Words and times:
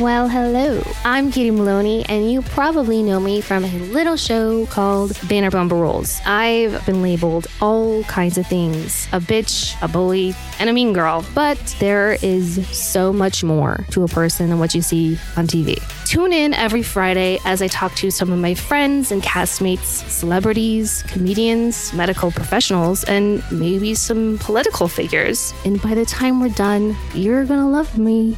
Well, 0.00 0.28
hello. 0.28 0.80
I'm 1.04 1.32
Katie 1.32 1.50
Maloney, 1.50 2.06
and 2.08 2.30
you 2.30 2.42
probably 2.42 3.02
know 3.02 3.18
me 3.18 3.40
from 3.40 3.64
a 3.64 3.78
little 3.78 4.16
show 4.16 4.64
called 4.66 5.18
Banner 5.28 5.50
Vanderpump 5.50 5.72
Rules. 5.72 6.20
I've 6.24 6.86
been 6.86 7.02
labeled 7.02 7.48
all 7.60 8.04
kinds 8.04 8.38
of 8.38 8.46
things 8.46 9.08
a 9.10 9.18
bitch, 9.18 9.74
a 9.82 9.88
bully, 9.88 10.36
and 10.60 10.70
a 10.70 10.72
mean 10.72 10.92
girl. 10.92 11.26
But 11.34 11.58
there 11.80 12.16
is 12.22 12.64
so 12.68 13.12
much 13.12 13.42
more 13.42 13.84
to 13.90 14.04
a 14.04 14.08
person 14.08 14.50
than 14.50 14.60
what 14.60 14.72
you 14.72 14.82
see 14.82 15.18
on 15.36 15.48
TV. 15.48 15.82
Tune 16.06 16.32
in 16.32 16.54
every 16.54 16.84
Friday 16.84 17.40
as 17.44 17.60
I 17.60 17.66
talk 17.66 17.92
to 17.96 18.12
some 18.12 18.30
of 18.30 18.38
my 18.38 18.54
friends 18.54 19.10
and 19.10 19.20
castmates, 19.20 20.08
celebrities, 20.08 21.02
comedians, 21.08 21.92
medical 21.92 22.30
professionals, 22.30 23.02
and 23.02 23.42
maybe 23.50 23.96
some 23.96 24.38
political 24.38 24.86
figures. 24.86 25.52
And 25.64 25.82
by 25.82 25.96
the 25.96 26.06
time 26.06 26.40
we're 26.40 26.50
done, 26.50 26.96
you're 27.14 27.44
gonna 27.44 27.68
love 27.68 27.98
me. 27.98 28.36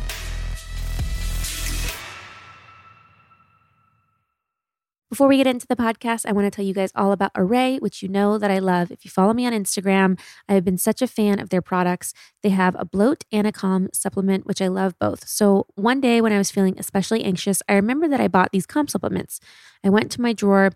Before 5.21 5.29
we 5.29 5.37
get 5.37 5.47
into 5.47 5.67
the 5.67 5.77
podcast, 5.77 6.25
I 6.25 6.33
want 6.33 6.47
to 6.47 6.51
tell 6.51 6.65
you 6.65 6.73
guys 6.73 6.93
all 6.95 7.13
about 7.13 7.35
Arrae, 7.35 7.79
which 7.79 8.03
you 8.03 8.09
know 8.09 8.39
that 8.39 8.51
I 8.51 8.59
love. 8.59 8.91
If 8.91 9.05
you 9.05 9.11
follow 9.11 9.35
me 9.35 9.45
on 9.45 9.53
Instagram, 9.53 10.19
I 10.49 10.55
have 10.55 10.65
been 10.65 10.79
such 10.79 11.03
a 11.03 11.07
fan 11.07 11.39
of 11.39 11.51
their 11.51 11.61
products. 11.61 12.15
They 12.43 12.49
have 12.49 12.75
a 12.79 12.87
bloat 12.87 13.25
and 13.31 13.47
a 13.47 13.53
calm 13.53 13.91
supplement, 13.93 14.47
which 14.47 14.63
I 14.63 14.69
love 14.69 14.99
both. 14.99 15.29
So 15.29 15.67
one 15.75 16.01
day 16.01 16.23
when 16.23 16.33
I 16.33 16.39
was 16.39 16.51
feeling 16.51 16.75
especially 16.79 17.23
anxious, 17.23 17.63
I 17.69 17.75
remember 17.75 18.09
that 18.09 18.19
I 18.23 18.29
bought 18.29 18.51
these 18.51 18.65
calm 18.65 18.89
supplements. 18.89 19.41
I 19.85 19.91
went 19.91 20.11
to 20.13 20.23
my 20.23 20.33
drawer. 20.33 20.71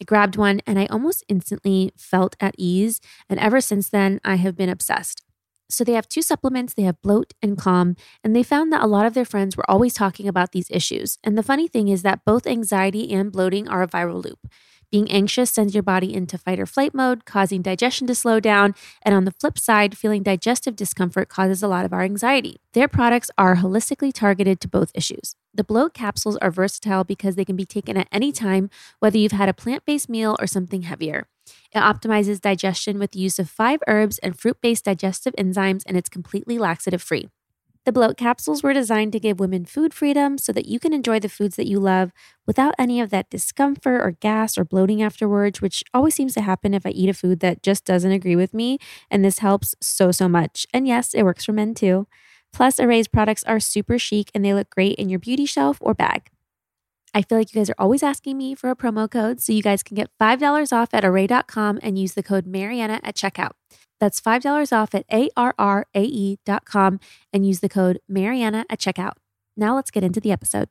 I 0.00 0.04
grabbed 0.06 0.36
one 0.36 0.62
and 0.66 0.78
I 0.78 0.86
almost 0.86 1.22
instantly 1.28 1.92
felt 1.94 2.36
at 2.40 2.54
ease. 2.56 3.02
And 3.28 3.38
ever 3.38 3.60
since 3.60 3.90
then, 3.90 4.18
I 4.24 4.36
have 4.36 4.56
been 4.56 4.70
obsessed. 4.70 5.22
So 5.70 5.84
they 5.84 5.92
have 5.92 6.08
two 6.08 6.22
supplements, 6.22 6.74
they 6.74 6.82
have 6.82 7.00
bloat 7.02 7.32
and 7.42 7.56
calm, 7.56 7.96
and 8.22 8.34
they 8.34 8.42
found 8.42 8.72
that 8.72 8.82
a 8.82 8.86
lot 8.86 9.06
of 9.06 9.14
their 9.14 9.24
friends 9.24 9.56
were 9.56 9.68
always 9.70 9.94
talking 9.94 10.28
about 10.28 10.52
these 10.52 10.70
issues. 10.70 11.18
And 11.24 11.38
the 11.38 11.42
funny 11.42 11.68
thing 11.68 11.88
is 11.88 12.02
that 12.02 12.24
both 12.24 12.46
anxiety 12.46 13.12
and 13.12 13.32
bloating 13.32 13.68
are 13.68 13.82
a 13.82 13.88
viral 13.88 14.24
loop. 14.24 14.40
Being 14.90 15.10
anxious 15.10 15.52
sends 15.52 15.72
your 15.72 15.84
body 15.84 16.12
into 16.12 16.36
fight 16.36 16.58
or 16.58 16.66
flight 16.66 16.92
mode, 16.92 17.24
causing 17.24 17.62
digestion 17.62 18.08
to 18.08 18.14
slow 18.14 18.40
down. 18.40 18.74
And 19.02 19.14
on 19.14 19.24
the 19.24 19.30
flip 19.30 19.56
side, 19.56 19.96
feeling 19.96 20.24
digestive 20.24 20.74
discomfort 20.74 21.28
causes 21.28 21.62
a 21.62 21.68
lot 21.68 21.84
of 21.84 21.92
our 21.92 22.02
anxiety. 22.02 22.56
Their 22.72 22.88
products 22.88 23.30
are 23.38 23.56
holistically 23.56 24.12
targeted 24.12 24.60
to 24.60 24.68
both 24.68 24.90
issues. 24.92 25.36
The 25.54 25.62
bloat 25.62 25.94
capsules 25.94 26.36
are 26.38 26.50
versatile 26.50 27.04
because 27.04 27.36
they 27.36 27.44
can 27.44 27.56
be 27.56 27.64
taken 27.64 27.96
at 27.96 28.08
any 28.10 28.32
time, 28.32 28.68
whether 28.98 29.18
you've 29.18 29.32
had 29.32 29.48
a 29.48 29.54
plant 29.54 29.84
based 29.84 30.08
meal 30.08 30.36
or 30.40 30.48
something 30.48 30.82
heavier. 30.82 31.28
It 31.74 31.78
optimizes 31.78 32.40
digestion 32.40 32.98
with 32.98 33.12
the 33.12 33.20
use 33.20 33.38
of 33.38 33.50
five 33.50 33.80
herbs 33.86 34.18
and 34.18 34.38
fruit 34.38 34.60
based 34.60 34.84
digestive 34.84 35.34
enzymes, 35.36 35.82
and 35.86 35.96
it's 35.96 36.08
completely 36.08 36.58
laxative 36.58 37.02
free. 37.02 37.28
The 37.86 37.92
bloat 37.92 38.18
capsules 38.18 38.62
were 38.62 38.74
designed 38.74 39.12
to 39.12 39.20
give 39.20 39.40
women 39.40 39.64
food 39.64 39.94
freedom 39.94 40.36
so 40.36 40.52
that 40.52 40.66
you 40.66 40.78
can 40.78 40.92
enjoy 40.92 41.18
the 41.18 41.30
foods 41.30 41.56
that 41.56 41.66
you 41.66 41.80
love 41.80 42.12
without 42.46 42.74
any 42.78 43.00
of 43.00 43.08
that 43.10 43.30
discomfort 43.30 44.02
or 44.02 44.10
gas 44.20 44.58
or 44.58 44.64
bloating 44.66 45.02
afterwards, 45.02 45.62
which 45.62 45.82
always 45.94 46.14
seems 46.14 46.34
to 46.34 46.42
happen 46.42 46.74
if 46.74 46.84
I 46.84 46.90
eat 46.90 47.08
a 47.08 47.14
food 47.14 47.40
that 47.40 47.62
just 47.62 47.86
doesn't 47.86 48.12
agree 48.12 48.36
with 48.36 48.52
me. 48.52 48.78
And 49.10 49.24
this 49.24 49.38
helps 49.38 49.74
so, 49.80 50.12
so 50.12 50.28
much. 50.28 50.66
And 50.74 50.86
yes, 50.86 51.14
it 51.14 51.22
works 51.22 51.46
for 51.46 51.52
men 51.52 51.74
too. 51.74 52.06
Plus, 52.52 52.78
Arrae's 52.78 53.08
products 53.08 53.44
are 53.44 53.60
super 53.60 53.98
chic 53.98 54.30
and 54.34 54.44
they 54.44 54.52
look 54.52 54.68
great 54.68 54.96
in 54.96 55.08
your 55.08 55.18
beauty 55.18 55.46
shelf 55.46 55.78
or 55.80 55.94
bag. 55.94 56.30
I 57.12 57.22
feel 57.22 57.38
like 57.38 57.52
you 57.52 57.60
guys 57.60 57.68
are 57.68 57.74
always 57.76 58.04
asking 58.04 58.38
me 58.38 58.54
for 58.54 58.70
a 58.70 58.76
promo 58.76 59.10
code, 59.10 59.40
so 59.40 59.52
you 59.52 59.62
guys 59.62 59.82
can 59.82 59.96
get 59.96 60.10
$5 60.20 60.72
off 60.72 60.94
at 60.94 61.02
arrae.com 61.02 61.80
and 61.82 61.98
use 61.98 62.14
the 62.14 62.22
code 62.22 62.46
Marianna 62.46 63.00
at 63.02 63.16
checkout. 63.16 63.50
That's 63.98 64.20
$5 64.20 64.72
off 64.72 64.94
at 64.94 65.04
A-R-R-A-E.com 65.12 67.00
and 67.32 67.46
use 67.46 67.60
the 67.60 67.68
code 67.68 67.98
Marianna 68.08 68.64
at 68.70 68.78
checkout. 68.78 69.14
Now 69.56 69.74
let's 69.74 69.90
get 69.90 70.04
into 70.04 70.20
the 70.20 70.30
episode. 70.30 70.68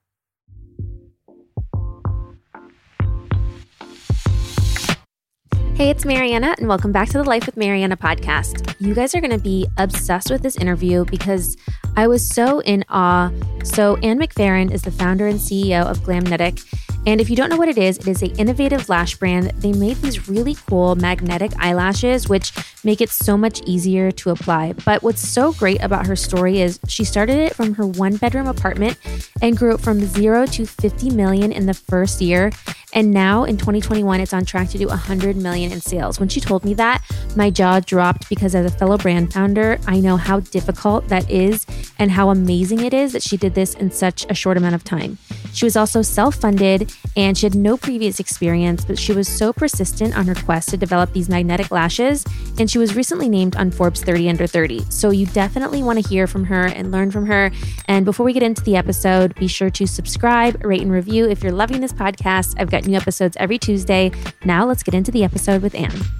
Hey, 5.75 5.89
it's 5.89 6.03
Marianna, 6.03 6.55
and 6.57 6.67
welcome 6.67 6.91
back 6.91 7.07
to 7.09 7.17
the 7.17 7.23
Life 7.23 7.45
with 7.45 7.55
Mariana 7.55 7.95
podcast. 7.95 8.75
You 8.79 8.94
guys 8.94 9.16
are 9.16 9.22
going 9.22 9.31
to 9.31 9.38
be 9.38 9.67
obsessed 9.78 10.29
with 10.29 10.41
this 10.41 10.57
interview 10.57 11.05
because 11.05 11.55
I 11.95 12.07
was 12.07 12.27
so 12.27 12.59
in 12.59 12.85
awe. 12.89 13.31
So, 13.63 13.97
Ann 13.97 14.19
McFerran 14.19 14.72
is 14.72 14.81
the 14.81 14.91
founder 14.91 15.27
and 15.27 15.39
CEO 15.39 15.85
of 15.85 16.00
Glamnetic. 16.00 16.63
And 17.05 17.21
if 17.21 17.29
you 17.29 17.35
don't 17.35 17.49
know 17.49 17.57
what 17.57 17.69
it 17.69 17.77
is, 17.77 17.97
it 17.97 18.07
is 18.07 18.21
an 18.21 18.31
innovative 18.31 18.89
lash 18.89 19.15
brand. 19.15 19.51
They 19.57 19.71
made 19.73 19.97
these 19.97 20.27
really 20.27 20.55
cool 20.67 20.95
magnetic 20.95 21.51
eyelashes, 21.57 22.27
which 22.27 22.51
make 22.83 23.01
it 23.01 23.09
so 23.09 23.37
much 23.37 23.61
easier 23.65 24.11
to 24.11 24.29
apply. 24.29 24.73
But 24.85 25.01
what's 25.01 25.27
so 25.27 25.53
great 25.53 25.81
about 25.81 26.05
her 26.07 26.15
story 26.15 26.61
is 26.61 26.79
she 26.87 27.03
started 27.03 27.37
it 27.37 27.55
from 27.55 27.73
her 27.75 27.87
one 27.87 28.17
bedroom 28.17 28.47
apartment 28.47 28.97
and 29.41 29.57
grew 29.57 29.73
it 29.75 29.79
from 29.79 30.01
zero 30.01 30.45
to 30.47 30.65
50 30.65 31.09
million 31.11 31.51
in 31.51 31.65
the 31.65 31.73
first 31.73 32.21
year. 32.21 32.51
And 32.93 33.11
now 33.11 33.43
in 33.43 33.57
2021, 33.57 34.19
it's 34.19 34.33
on 34.33 34.45
track 34.45 34.69
to 34.69 34.77
do 34.77 34.87
100 34.87 35.35
million 35.35 35.71
in 35.71 35.79
sales. 35.79 36.19
When 36.19 36.27
she 36.27 36.41
told 36.41 36.66
me 36.66 36.73
that, 36.75 37.03
my 37.35 37.49
jaw 37.49 37.79
dropped 37.79 38.27
because 38.29 38.55
as 38.55 38.66
a 38.66 38.75
fellow 38.75 38.97
brand 38.97 39.31
founder, 39.31 39.79
I 39.87 39.99
know 39.99 40.17
how 40.17 40.39
difficult 40.39 41.07
that 41.09 41.29
is 41.29 41.67
and 41.99 42.09
how 42.09 42.29
amazing 42.29 42.79
it 42.81 42.93
is 42.93 43.13
that 43.13 43.21
she 43.21 43.37
did 43.37 43.53
this 43.53 43.75
in 43.75 43.91
such 43.91 44.25
a 44.29 44.33
short 44.33 44.57
amount 44.57 44.75
of 44.75 44.83
time. 44.83 45.19
She 45.53 45.66
was 45.66 45.75
also 45.75 46.01
self 46.01 46.35
funded 46.35 46.88
and 47.16 47.38
she 47.38 47.45
had 47.45 47.55
no 47.55 47.77
previous 47.77 48.19
experience, 48.19 48.85
but 48.85 48.97
she 48.97 49.13
was 49.13 49.27
so 49.27 49.51
persistent 49.51 50.17
on 50.17 50.27
her 50.27 50.35
quest 50.35 50.69
to 50.69 50.77
develop 50.77 51.11
these 51.13 51.29
magnetic 51.29 51.72
lashes. 51.72 52.25
And 52.57 52.69
she 52.69 52.77
was 52.77 52.95
recently 52.95 53.29
named 53.29 53.55
on 53.55 53.72
Forbes 53.72 54.03
30 54.03 54.29
Under 54.29 54.47
30. 54.47 54.85
So 54.89 55.09
you 55.09 55.25
definitely 55.28 55.83
want 55.83 56.01
to 56.01 56.07
hear 56.07 56.28
from 56.28 56.45
her 56.45 56.67
and 56.67 56.91
learn 56.91 57.11
from 57.11 57.25
her. 57.25 57.51
And 57.85 58.05
before 58.05 58.25
we 58.25 58.33
get 58.33 58.44
into 58.44 58.63
the 58.63 58.75
episode, 58.75 59.35
be 59.35 59.47
sure 59.47 59.69
to 59.72 59.88
subscribe, 59.88 60.63
rate, 60.63 60.81
and 60.81 60.91
review 60.91 61.28
if 61.28 61.44
you're 61.44 61.51
loving 61.51 61.81
this 61.81 61.94
podcast. 61.94 62.55
I've 62.57 62.72
got 62.72 62.85
new 62.85 62.95
episodes 62.95 63.38
every 63.39 63.57
Tuesday. 63.57 64.11
Now 64.45 64.66
let's 64.66 64.83
get 64.83 64.94
into 64.94 65.11
the 65.11 65.23
episode 65.23 65.61
with 65.61 65.75
Ann. 65.75 66.19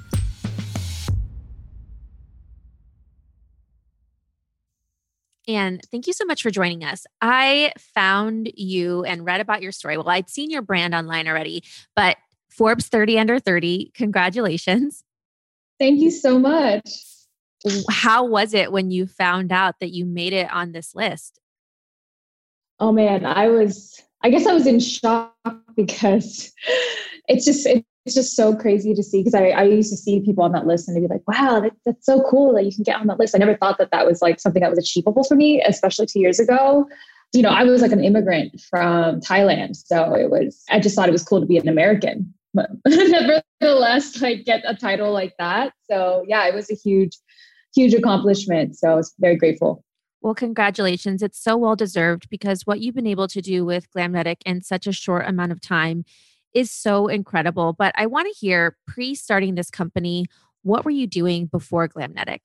And 5.56 5.80
thank 5.90 6.06
you 6.06 6.12
so 6.12 6.24
much 6.24 6.42
for 6.42 6.50
joining 6.50 6.84
us. 6.84 7.06
I 7.20 7.72
found 7.78 8.52
you 8.54 9.04
and 9.04 9.24
read 9.24 9.40
about 9.40 9.62
your 9.62 9.72
story. 9.72 9.96
Well, 9.96 10.08
I'd 10.08 10.30
seen 10.30 10.48
your 10.48 10.62
brand 10.62 10.94
online 10.94 11.26
already, 11.26 11.64
but 11.96 12.18
Forbes 12.50 12.86
30 12.86 13.18
under 13.18 13.38
30, 13.40 13.90
congratulations. 13.94 15.02
Thank 15.80 16.00
you 16.00 16.12
so 16.12 16.38
much. 16.38 16.82
How 17.90 18.24
was 18.24 18.54
it 18.54 18.70
when 18.70 18.92
you 18.92 19.06
found 19.06 19.50
out 19.50 19.80
that 19.80 19.90
you 19.90 20.04
made 20.04 20.32
it 20.32 20.50
on 20.52 20.70
this 20.70 20.94
list? 20.94 21.40
Oh 22.78 22.92
man, 22.92 23.26
I 23.26 23.48
was 23.48 24.00
I 24.22 24.30
guess 24.30 24.46
I 24.46 24.52
was 24.52 24.66
in 24.66 24.78
shock 24.78 25.34
because 25.74 26.52
it's 27.28 27.44
just 27.44 27.66
it's 28.06 28.14
just 28.14 28.34
so 28.34 28.56
crazy 28.56 28.94
to 28.94 29.02
see 29.02 29.20
because 29.20 29.34
I, 29.34 29.48
I 29.48 29.62
used 29.64 29.90
to 29.90 29.96
see 29.96 30.20
people 30.20 30.42
on 30.42 30.52
that 30.52 30.66
list 30.66 30.88
and 30.88 30.96
they'd 30.96 31.06
be 31.06 31.12
like, 31.12 31.26
wow, 31.28 31.60
that, 31.60 31.72
that's 31.84 32.06
so 32.06 32.22
cool 32.22 32.54
that 32.54 32.64
you 32.64 32.72
can 32.74 32.82
get 32.82 32.96
on 32.96 33.06
that 33.08 33.18
list. 33.18 33.34
I 33.34 33.38
never 33.38 33.56
thought 33.56 33.78
that 33.78 33.90
that 33.90 34.06
was 34.06 34.22
like 34.22 34.40
something 34.40 34.62
that 34.62 34.70
was 34.70 34.78
achievable 34.78 35.24
for 35.24 35.34
me, 35.34 35.62
especially 35.62 36.06
two 36.06 36.20
years 36.20 36.40
ago. 36.40 36.86
You 37.32 37.42
know, 37.42 37.50
I 37.50 37.62
was 37.64 37.82
like 37.82 37.92
an 37.92 38.02
immigrant 38.02 38.60
from 38.70 39.20
Thailand. 39.20 39.76
So 39.76 40.14
it 40.14 40.30
was, 40.30 40.62
I 40.70 40.80
just 40.80 40.96
thought 40.96 41.08
it 41.08 41.12
was 41.12 41.22
cool 41.22 41.40
to 41.40 41.46
be 41.46 41.58
an 41.58 41.68
American. 41.68 42.32
But 42.54 42.70
nevertheless, 42.86 44.20
like 44.20 44.44
get 44.44 44.62
a 44.66 44.74
title 44.74 45.12
like 45.12 45.34
that. 45.38 45.72
So 45.88 46.24
yeah, 46.26 46.46
it 46.46 46.54
was 46.54 46.70
a 46.70 46.74
huge, 46.74 47.18
huge 47.74 47.92
accomplishment. 47.92 48.76
So 48.76 48.88
I 48.88 48.94
was 48.94 49.14
very 49.18 49.36
grateful. 49.36 49.84
Well, 50.22 50.34
congratulations. 50.34 51.22
It's 51.22 51.42
so 51.42 51.56
well 51.56 51.76
deserved 51.76 52.28
because 52.28 52.66
what 52.66 52.80
you've 52.80 52.94
been 52.94 53.06
able 53.06 53.28
to 53.28 53.40
do 53.40 53.64
with 53.64 53.90
Glamnetic 53.90 54.36
in 54.44 54.62
such 54.62 54.86
a 54.86 54.92
short 54.92 55.26
amount 55.26 55.52
of 55.52 55.60
time 55.60 56.04
is 56.54 56.70
so 56.70 57.06
incredible. 57.08 57.72
But 57.72 57.94
I 57.96 58.06
want 58.06 58.26
to 58.32 58.38
hear 58.38 58.76
pre 58.86 59.14
starting 59.14 59.54
this 59.54 59.70
company, 59.70 60.26
what 60.62 60.84
were 60.84 60.90
you 60.90 61.06
doing 61.06 61.46
before 61.46 61.88
Glamnetic? 61.88 62.40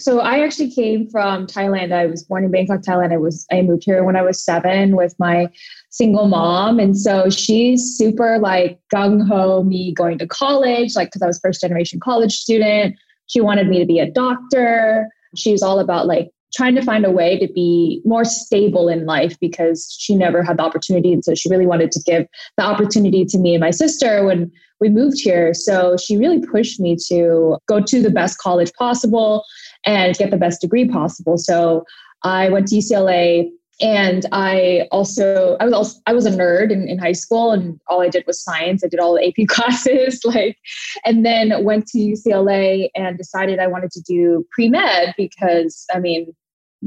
So 0.00 0.18
I 0.18 0.40
actually 0.40 0.72
came 0.72 1.08
from 1.08 1.46
Thailand. 1.46 1.92
I 1.92 2.06
was 2.06 2.24
born 2.24 2.44
in 2.44 2.50
Bangkok, 2.50 2.80
Thailand. 2.80 3.12
I 3.12 3.16
was 3.16 3.46
I 3.52 3.62
moved 3.62 3.84
here 3.84 4.02
when 4.02 4.16
I 4.16 4.22
was 4.22 4.44
seven 4.44 4.96
with 4.96 5.14
my 5.20 5.46
single 5.90 6.26
mom, 6.26 6.80
and 6.80 6.98
so 6.98 7.30
she's 7.30 7.96
super 7.96 8.38
like 8.38 8.80
gung 8.92 9.26
ho 9.26 9.62
me 9.62 9.94
going 9.94 10.18
to 10.18 10.26
college, 10.26 10.96
like 10.96 11.08
because 11.08 11.22
I 11.22 11.26
was 11.26 11.38
first 11.38 11.60
generation 11.60 12.00
college 12.00 12.32
student. 12.32 12.96
She 13.26 13.40
wanted 13.40 13.68
me 13.68 13.78
to 13.78 13.86
be 13.86 14.00
a 14.00 14.10
doctor. 14.10 15.08
She 15.36 15.52
was 15.52 15.62
all 15.62 15.78
about 15.78 16.06
like 16.06 16.30
trying 16.54 16.74
to 16.74 16.82
find 16.82 17.04
a 17.04 17.10
way 17.10 17.38
to 17.38 17.52
be 17.52 18.00
more 18.04 18.24
stable 18.24 18.88
in 18.88 19.06
life 19.06 19.38
because 19.40 19.94
she 19.98 20.14
never 20.14 20.42
had 20.42 20.58
the 20.58 20.62
opportunity. 20.62 21.12
And 21.12 21.24
so 21.24 21.34
she 21.34 21.50
really 21.50 21.66
wanted 21.66 21.90
to 21.92 22.00
give 22.04 22.26
the 22.56 22.64
opportunity 22.64 23.24
to 23.24 23.38
me 23.38 23.54
and 23.54 23.60
my 23.60 23.70
sister 23.70 24.24
when 24.24 24.50
we 24.80 24.88
moved 24.88 25.18
here. 25.20 25.54
So 25.54 25.96
she 25.96 26.16
really 26.16 26.40
pushed 26.40 26.80
me 26.80 26.96
to 27.08 27.58
go 27.66 27.80
to 27.80 28.02
the 28.02 28.10
best 28.10 28.38
college 28.38 28.72
possible 28.74 29.44
and 29.84 30.16
get 30.16 30.30
the 30.30 30.36
best 30.36 30.60
degree 30.60 30.88
possible. 30.88 31.36
So 31.38 31.84
I 32.22 32.48
went 32.48 32.68
to 32.68 32.76
UCLA 32.76 33.50
And 33.80 34.24
I 34.30 34.86
also, 34.92 35.56
I 35.58 35.64
was 35.64 35.72
also, 35.74 36.00
I 36.06 36.12
was 36.12 36.26
a 36.26 36.30
nerd 36.30 36.70
in, 36.70 36.88
in 36.88 36.98
high 36.98 37.12
school 37.12 37.50
and 37.50 37.80
all 37.88 38.00
I 38.00 38.08
did 38.08 38.24
was 38.26 38.42
science. 38.42 38.84
I 38.84 38.88
did 38.88 39.00
all 39.00 39.14
the 39.14 39.26
AP 39.26 39.48
classes, 39.48 40.20
like, 40.24 40.56
and 41.04 41.26
then 41.26 41.64
went 41.64 41.86
to 41.88 41.98
UCLA 41.98 42.88
and 42.94 43.18
decided 43.18 43.58
I 43.58 43.66
wanted 43.66 43.90
to 43.92 44.00
do 44.02 44.46
pre-med 44.52 45.14
because 45.16 45.86
I 45.92 45.98
mean, 45.98 46.34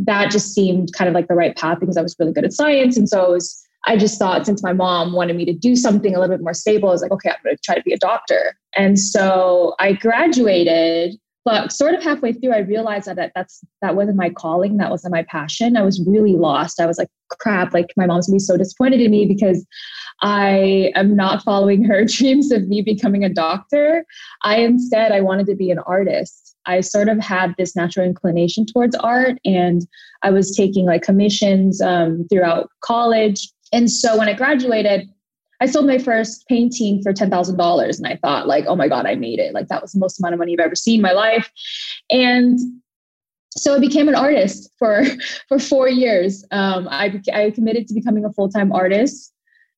that 0.06 0.32
just 0.32 0.54
seemed 0.54 0.94
kind 0.94 1.08
of 1.08 1.14
like 1.14 1.28
the 1.28 1.36
right 1.36 1.56
path 1.56 1.80
because 1.80 1.98
I 1.98 2.02
was 2.02 2.16
really 2.20 2.34
good 2.34 2.46
at 2.46 2.54
science. 2.54 2.98
And 2.98 3.10
so 3.10 3.26
I 3.26 3.30
was, 3.30 3.64
I 3.86 3.98
just 3.98 4.20
thought 4.20 4.46
since 4.46 4.62
my 4.62 4.74
mom 4.74 5.14
wanted 5.14 5.36
me 5.36 5.46
to 5.46 5.54
do 5.54 5.76
something 5.76 6.16
a 6.16 6.20
little 6.20 6.36
bit 6.36 6.44
more 6.44 6.54
stable, 6.54 6.90
I 6.90 6.92
was 6.94 7.02
like, 7.02 7.12
okay, 7.12 7.30
I'm 7.30 7.38
going 7.44 7.56
to 7.56 7.62
try 7.64 7.76
to 7.76 7.82
be 7.82 7.94
a 7.94 7.98
doctor. 7.98 8.56
And 8.76 9.00
so 9.00 9.76
I 9.80 9.94
graduated 9.94 11.18
but 11.48 11.72
sort 11.72 11.94
of 11.94 12.04
halfway 12.04 12.34
through 12.34 12.52
i 12.52 12.58
realized 12.58 13.08
that 13.08 13.32
that's 13.34 13.64
that 13.82 13.96
wasn't 13.96 14.18
my 14.18 14.30
calling. 14.30 14.76
That 14.76 14.92
wasn't 14.92 15.14
my 15.14 15.24
passion. 15.24 15.78
I 15.78 15.82
was 15.82 16.06
really 16.06 16.36
lost. 16.36 16.82
I 16.82 16.86
was 16.86 16.98
like 16.98 17.08
crap 17.40 17.74
like 17.74 17.94
my 17.96 18.06
mom's 18.06 18.28
gonna 18.28 18.36
be 18.36 18.40
so 18.40 18.58
disappointed 18.58 19.00
in 19.00 19.12
me 19.12 19.26
because 19.26 19.66
i 20.22 20.92
am 20.96 21.16
not 21.16 21.44
following 21.44 21.86
her 21.86 22.04
dreams 22.18 22.52
of 22.52 22.68
me 22.68 22.82
becoming 22.82 23.24
a 23.24 23.30
doctor. 23.30 24.06
I 24.44 24.58
instead 24.58 25.14
i 25.14 25.22
wanted 25.22 25.46
to 25.48 25.56
be 25.56 25.72
an 25.72 25.80
artist 25.80 26.57
i 26.68 26.82
sort 26.82 27.10
of 27.10 27.20
had 27.20 27.56
this 27.58 27.76
natural 27.76 28.06
inclination 28.06 28.66
towards 28.66 28.96
art 28.98 29.38
and 29.46 29.88
i 30.24 30.30
was 30.30 30.56
taking 30.56 30.86
like 30.86 31.02
commissions 31.02 31.82
um, 31.82 32.26
throughout 32.30 32.70
college 32.82 33.50
and 33.74 33.90
so 33.90 34.18
when 34.18 34.30
i 34.30 34.34
graduated 34.34 35.10
I 35.60 35.66
sold 35.66 35.88
my 35.88 35.98
first 35.98 36.48
painting 36.48 37.02
for 37.02 37.14
$10,000 37.14 37.98
and 37.98 38.08
I 38.08 38.16
thought 38.18 38.48
like, 38.48 38.66
oh 38.68 38.76
my 38.76 38.88
God, 38.88 39.06
I 39.06 39.16
made 39.16 39.40
it. 39.40 39.54
Like 39.54 39.68
that 39.70 39.82
was 39.82 39.92
the 39.92 40.00
most 40.00 40.20
amount 40.20 40.34
of 40.34 40.40
money 40.40 40.54
I've 40.54 40.66
ever 40.66 40.76
seen 40.76 41.00
in 41.00 41.02
my 41.02 41.14
life. 41.14 41.52
And 42.12 42.60
so 43.52 43.76
I 43.76 43.80
became 43.80 44.08
an 44.08 44.16
artist 44.16 44.70
for, 44.78 45.04
for 45.48 45.58
four 45.58 45.90
years. 45.90 46.46
Um, 46.52 46.88
I, 46.90 47.22
I 47.34 47.52
committed 47.52 47.88
to 47.88 47.96
becoming 47.96 48.24
a 48.24 48.34
full-time 48.34 48.72
artist 48.72 49.34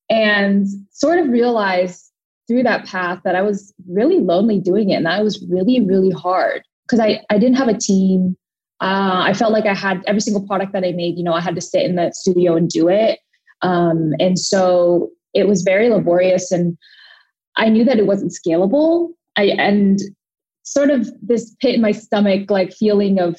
and 0.10 0.68
sort 0.92 1.20
of 1.20 1.30
realized 1.30 2.12
through 2.48 2.64
that 2.64 2.86
path 2.86 3.22
that 3.24 3.36
I 3.36 3.42
was 3.42 3.74
really 3.88 4.20
lonely 4.20 4.60
doing 4.60 4.90
it. 4.90 4.96
And 4.96 5.06
that 5.06 5.24
was 5.24 5.46
really, 5.48 5.80
really 5.82 6.12
hard 6.12 6.64
because 6.90 7.00
I, 7.00 7.22
I 7.30 7.38
didn't 7.38 7.58
have 7.58 7.68
a 7.68 7.78
team. 7.78 8.36
Uh, 8.82 9.22
I 9.26 9.34
felt 9.34 9.52
like 9.52 9.66
I 9.66 9.74
had 9.74 10.02
every 10.08 10.22
single 10.22 10.46
product 10.48 10.74
that 10.74 10.84
I 10.84 10.92
made, 10.94 11.18
you 11.18 11.24
know, 11.24 11.34
I 11.34 11.42
had 11.42 11.56
to 11.56 11.62
sit 11.62 11.84
in 11.84 11.96
the 11.96 12.12
studio 12.14 12.56
and 12.56 12.70
do 12.70 12.88
it. 12.88 13.20
Um, 13.62 14.14
and 14.20 14.40
so 14.40 15.10
it 15.34 15.48
was 15.48 15.62
very 15.64 15.90
laborious 15.90 16.52
and 16.52 16.78
I 17.58 17.70
knew 17.70 17.84
that 17.84 18.00
it 18.00 18.08
wasn't 18.08 18.32
scalable. 18.34 19.10
I 19.36 19.48
and 19.58 20.00
sort 20.64 20.90
of 20.90 21.10
this 21.22 21.56
pit 21.62 21.76
in 21.76 21.82
my 21.82 21.92
stomach, 21.92 22.50
like 22.50 22.74
feeling 22.74 23.20
of, 23.20 23.36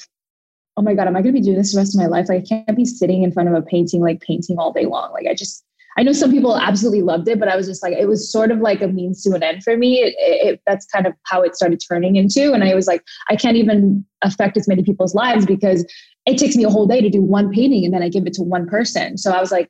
oh 0.77 0.83
my 0.83 0.93
God, 0.93 1.07
am 1.07 1.15
I 1.15 1.21
gonna 1.21 1.33
be 1.33 1.41
doing 1.41 1.57
this 1.57 1.73
the 1.73 1.79
rest 1.79 1.95
of 1.95 1.99
my 1.99 2.07
life? 2.07 2.29
Like 2.29 2.43
I 2.43 2.45
can't 2.47 2.77
be 2.77 2.85
sitting 2.85 3.23
in 3.23 3.31
front 3.31 3.49
of 3.49 3.55
a 3.55 3.61
painting, 3.63 4.01
like 4.01 4.21
painting 4.21 4.57
all 4.59 4.71
day 4.71 4.85
long. 4.85 5.11
Like 5.11 5.25
I 5.27 5.33
just 5.33 5.65
I 5.97 6.03
know 6.03 6.13
some 6.13 6.31
people 6.31 6.57
absolutely 6.57 7.01
loved 7.01 7.27
it, 7.27 7.39
but 7.39 7.49
I 7.49 7.55
was 7.55 7.67
just 7.67 7.83
like, 7.83 7.93
it 7.93 8.07
was 8.07 8.31
sort 8.31 8.51
of 8.51 8.59
like 8.59 8.81
a 8.81 8.87
means 8.87 9.23
to 9.23 9.33
an 9.33 9.43
end 9.43 9.63
for 9.63 9.75
me. 9.75 9.99
It, 9.99 10.15
it, 10.17 10.61
that's 10.65 10.85
kind 10.85 11.05
of 11.05 11.13
how 11.23 11.41
it 11.41 11.55
started 11.55 11.81
turning 11.85 12.15
into. 12.15 12.53
And 12.53 12.63
I 12.63 12.73
was 12.73 12.87
like, 12.87 13.03
I 13.29 13.35
can't 13.35 13.57
even 13.57 14.05
affect 14.21 14.57
as 14.57 14.67
many 14.67 14.83
people's 14.83 15.13
lives 15.13 15.45
because 15.45 15.85
it 16.25 16.37
takes 16.37 16.55
me 16.55 16.63
a 16.63 16.69
whole 16.69 16.87
day 16.87 17.01
to 17.01 17.09
do 17.09 17.21
one 17.21 17.51
painting 17.51 17.83
and 17.83 17.93
then 17.93 18.03
I 18.03 18.09
give 18.09 18.25
it 18.25 18.33
to 18.33 18.43
one 18.43 18.67
person. 18.67 19.17
So 19.17 19.31
I 19.31 19.41
was 19.41 19.51
like, 19.51 19.69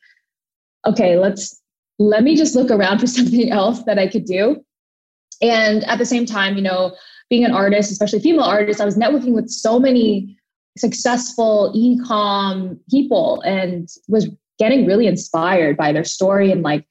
okay, 0.85 1.17
let's 1.17 1.59
let 1.97 2.23
me 2.23 2.35
just 2.35 2.55
look 2.55 2.71
around 2.71 2.99
for 2.99 3.07
something 3.07 3.51
else 3.51 3.83
that 3.83 3.97
I 3.97 4.07
could 4.07 4.25
do. 4.25 4.63
And 5.41 5.83
at 5.85 5.97
the 5.97 6.05
same 6.05 6.25
time, 6.25 6.55
you 6.55 6.61
know, 6.61 6.95
being 7.29 7.45
an 7.45 7.51
artist, 7.51 7.91
especially 7.91 8.19
female 8.19 8.43
artist, 8.43 8.81
I 8.81 8.85
was 8.85 8.97
networking 8.97 9.33
with 9.33 9.49
so 9.49 9.79
many 9.79 10.37
successful 10.77 11.71
e-com 11.73 12.79
people 12.89 13.41
and 13.41 13.89
was 14.07 14.29
getting 14.61 14.85
really 14.85 15.07
inspired 15.07 15.75
by 15.75 15.91
their 15.91 16.03
story 16.03 16.51
and 16.51 16.61
like 16.61 16.85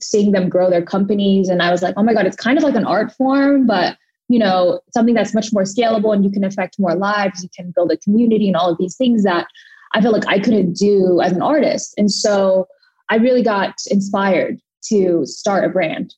seeing 0.00 0.32
them 0.32 0.48
grow 0.48 0.70
their 0.70 0.80
companies. 0.80 1.50
And 1.50 1.60
I 1.60 1.70
was 1.70 1.82
like, 1.82 1.92
oh 1.98 2.02
my 2.02 2.14
God, 2.14 2.24
it's 2.24 2.34
kind 2.34 2.56
of 2.56 2.64
like 2.64 2.74
an 2.74 2.86
art 2.86 3.12
form, 3.12 3.66
but 3.66 3.98
you 4.28 4.38
know, 4.38 4.80
something 4.94 5.14
that's 5.14 5.34
much 5.34 5.52
more 5.52 5.64
scalable 5.64 6.14
and 6.14 6.24
you 6.24 6.30
can 6.30 6.44
affect 6.44 6.78
more 6.78 6.94
lives, 6.94 7.42
you 7.42 7.50
can 7.54 7.72
build 7.72 7.92
a 7.92 7.98
community 7.98 8.46
and 8.46 8.56
all 8.56 8.70
of 8.70 8.78
these 8.78 8.96
things 8.96 9.22
that 9.24 9.48
I 9.92 10.00
feel 10.00 10.12
like 10.12 10.26
I 10.28 10.38
couldn't 10.38 10.72
do 10.72 11.20
as 11.20 11.32
an 11.32 11.42
artist. 11.42 11.92
And 11.98 12.10
so 12.10 12.66
I 13.10 13.16
really 13.16 13.42
got 13.42 13.74
inspired 13.88 14.58
to 14.84 15.26
start 15.26 15.64
a 15.64 15.68
brand. 15.68 16.14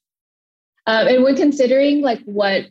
Um, 0.87 1.09
and 1.09 1.25
when 1.25 1.35
considering 1.35 2.01
like 2.01 2.23
what 2.27 2.67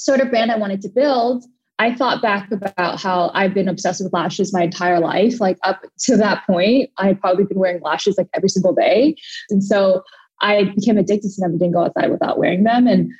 sort 0.00 0.20
of 0.20 0.30
brand 0.30 0.50
I 0.50 0.56
wanted 0.56 0.80
to 0.82 0.88
build, 0.88 1.44
I 1.78 1.94
thought 1.94 2.22
back 2.22 2.50
about 2.52 3.00
how 3.00 3.30
I've 3.34 3.54
been 3.54 3.68
obsessed 3.68 4.02
with 4.02 4.12
lashes 4.12 4.52
my 4.52 4.62
entire 4.62 5.00
life. 5.00 5.40
Like 5.40 5.58
up 5.64 5.82
to 6.04 6.16
that 6.16 6.46
point, 6.46 6.90
I 6.98 7.08
had 7.08 7.20
probably 7.20 7.44
been 7.44 7.58
wearing 7.58 7.82
lashes 7.82 8.16
like 8.16 8.28
every 8.34 8.48
single 8.48 8.74
day. 8.74 9.16
And 9.50 9.64
so 9.64 10.02
I 10.40 10.64
became 10.76 10.98
addicted 10.98 11.30
to 11.30 11.40
them 11.40 11.52
and 11.52 11.60
didn't 11.60 11.74
go 11.74 11.84
outside 11.84 12.10
without 12.10 12.38
wearing 12.38 12.64
them. 12.64 12.86
And 12.86 13.10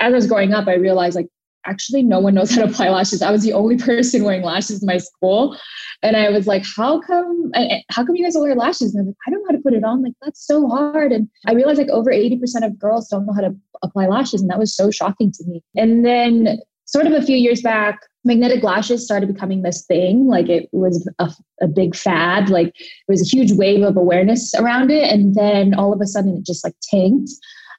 as 0.00 0.12
I 0.12 0.16
was 0.16 0.26
growing 0.26 0.52
up, 0.52 0.68
I 0.68 0.74
realized 0.74 1.16
like 1.16 1.28
actually 1.64 2.02
no 2.02 2.18
one 2.18 2.34
knows 2.34 2.50
how 2.54 2.62
to 2.62 2.70
apply 2.70 2.90
lashes. 2.90 3.22
I 3.22 3.30
was 3.30 3.42
the 3.42 3.52
only 3.52 3.76
person 3.76 4.24
wearing 4.24 4.42
lashes 4.42 4.82
in 4.82 4.86
my 4.86 4.98
school. 4.98 5.56
And 6.02 6.16
I 6.16 6.30
was 6.30 6.46
like, 6.46 6.64
how 6.76 7.00
come, 7.00 7.52
how 7.90 8.04
come 8.04 8.16
you 8.16 8.24
guys 8.24 8.34
all 8.34 8.42
wear 8.42 8.56
lashes? 8.56 8.94
And 8.94 9.00
I'm 9.00 9.06
like, 9.06 9.16
I 9.26 9.30
don't 9.30 9.40
know 9.40 9.46
how 9.50 9.56
to 9.56 9.62
put 9.62 9.74
it 9.74 9.84
on. 9.84 10.02
Like, 10.02 10.14
that's 10.20 10.44
so 10.44 10.68
hard. 10.68 11.12
And 11.12 11.28
I 11.46 11.52
realized 11.52 11.78
like 11.78 11.88
over 11.88 12.10
80% 12.10 12.64
of 12.64 12.78
girls 12.78 13.08
don't 13.08 13.26
know 13.26 13.32
how 13.32 13.42
to 13.42 13.54
apply 13.82 14.06
lashes. 14.06 14.40
And 14.40 14.50
that 14.50 14.58
was 14.58 14.74
so 14.74 14.90
shocking 14.90 15.30
to 15.32 15.44
me. 15.44 15.62
And 15.76 16.04
then 16.04 16.58
sort 16.92 17.06
of 17.06 17.12
a 17.12 17.22
few 17.22 17.36
years 17.36 17.62
back, 17.62 18.00
magnetic 18.24 18.62
lashes 18.62 19.04
started 19.04 19.32
becoming 19.32 19.62
this 19.62 19.84
thing. 19.86 20.26
Like 20.26 20.48
it 20.48 20.68
was 20.72 21.08
a, 21.18 21.30
a 21.60 21.66
big 21.66 21.96
fad. 21.96 22.50
Like 22.50 22.74
there 22.76 23.14
was 23.14 23.22
a 23.22 23.36
huge 23.36 23.52
wave 23.52 23.82
of 23.82 23.96
awareness 23.96 24.54
around 24.54 24.90
it. 24.90 25.10
And 25.10 25.34
then 25.34 25.74
all 25.74 25.92
of 25.92 26.00
a 26.00 26.06
sudden 26.06 26.36
it 26.36 26.44
just 26.44 26.64
like 26.64 26.74
tanked 26.82 27.30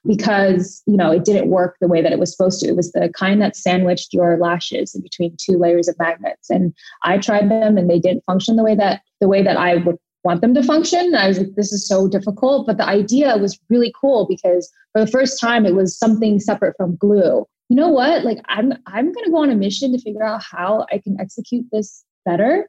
because 0.06 0.82
you 0.86 0.96
know 0.96 1.10
it 1.10 1.24
didn't 1.24 1.48
work 1.48 1.76
the 1.80 1.88
way 1.88 2.02
that 2.02 2.12
it 2.12 2.18
was 2.18 2.30
supposed 2.30 2.60
to 2.60 2.68
it 2.68 2.76
was 2.76 2.92
the 2.92 3.10
kind 3.16 3.40
that 3.40 3.56
sandwiched 3.56 4.12
your 4.12 4.36
lashes 4.36 4.94
in 4.94 5.00
between 5.00 5.34
two 5.40 5.56
layers 5.56 5.88
of 5.88 5.98
magnets 5.98 6.50
and 6.50 6.74
i 7.04 7.16
tried 7.16 7.50
them 7.50 7.78
and 7.78 7.88
they 7.88 7.98
didn't 7.98 8.22
function 8.24 8.56
the 8.56 8.62
way 8.62 8.74
that 8.74 9.00
the 9.22 9.28
way 9.28 9.42
that 9.42 9.56
i 9.56 9.76
would 9.76 9.96
want 10.22 10.42
them 10.42 10.52
to 10.52 10.62
function 10.62 11.14
i 11.14 11.26
was 11.26 11.38
like 11.38 11.54
this 11.56 11.72
is 11.72 11.88
so 11.88 12.06
difficult 12.06 12.66
but 12.66 12.76
the 12.76 12.86
idea 12.86 13.38
was 13.38 13.58
really 13.70 13.94
cool 13.98 14.26
because 14.28 14.70
for 14.92 15.02
the 15.02 15.10
first 15.10 15.40
time 15.40 15.64
it 15.64 15.74
was 15.74 15.98
something 15.98 16.38
separate 16.38 16.76
from 16.76 16.96
glue 16.96 17.46
you 17.68 17.76
know 17.76 17.88
what 17.88 18.24
like 18.24 18.38
i'm 18.48 18.72
i'm 18.86 19.12
to 19.12 19.30
go 19.30 19.38
on 19.38 19.50
a 19.50 19.54
mission 19.54 19.92
to 19.92 19.98
figure 19.98 20.22
out 20.22 20.42
how 20.42 20.86
i 20.92 20.98
can 20.98 21.16
execute 21.20 21.64
this 21.72 22.04
better 22.24 22.68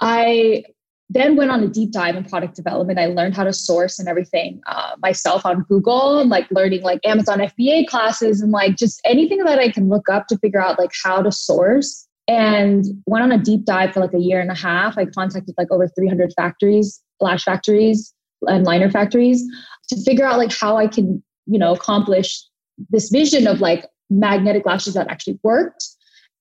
i 0.00 0.62
then 1.10 1.36
went 1.36 1.50
on 1.50 1.62
a 1.62 1.68
deep 1.68 1.90
dive 1.90 2.16
in 2.16 2.24
product 2.24 2.54
development. 2.54 2.98
I 2.98 3.06
learned 3.06 3.34
how 3.34 3.44
to 3.44 3.52
source 3.52 3.98
and 3.98 4.08
everything 4.08 4.60
uh, 4.66 4.94
myself 4.98 5.46
on 5.46 5.62
Google 5.62 6.18
and 6.18 6.28
like 6.28 6.46
learning 6.50 6.82
like 6.82 7.00
Amazon 7.04 7.38
FBA 7.38 7.86
classes 7.86 8.42
and 8.42 8.52
like 8.52 8.76
just 8.76 9.00
anything 9.06 9.42
that 9.44 9.58
I 9.58 9.70
can 9.70 9.88
look 9.88 10.08
up 10.10 10.26
to 10.26 10.38
figure 10.38 10.60
out 10.60 10.78
like 10.78 10.90
how 11.02 11.22
to 11.22 11.32
source. 11.32 12.06
And 12.30 12.84
went 13.06 13.24
on 13.24 13.32
a 13.32 13.38
deep 13.38 13.64
dive 13.64 13.94
for 13.94 14.00
like 14.00 14.12
a 14.12 14.18
year 14.18 14.38
and 14.38 14.50
a 14.50 14.54
half. 14.54 14.98
I 14.98 15.06
contacted 15.06 15.54
like 15.56 15.70
over 15.70 15.88
300 15.88 16.34
factories, 16.36 17.02
lash 17.20 17.44
factories, 17.44 18.12
and 18.42 18.64
liner 18.64 18.90
factories 18.90 19.42
to 19.88 19.96
figure 20.02 20.26
out 20.26 20.36
like 20.36 20.52
how 20.52 20.76
I 20.76 20.88
can, 20.88 21.22
you 21.46 21.58
know, 21.58 21.72
accomplish 21.72 22.44
this 22.90 23.08
vision 23.08 23.46
of 23.46 23.62
like 23.62 23.86
magnetic 24.10 24.64
lashes 24.66 24.94
that 24.94 25.08
actually 25.08 25.38
worked 25.42 25.84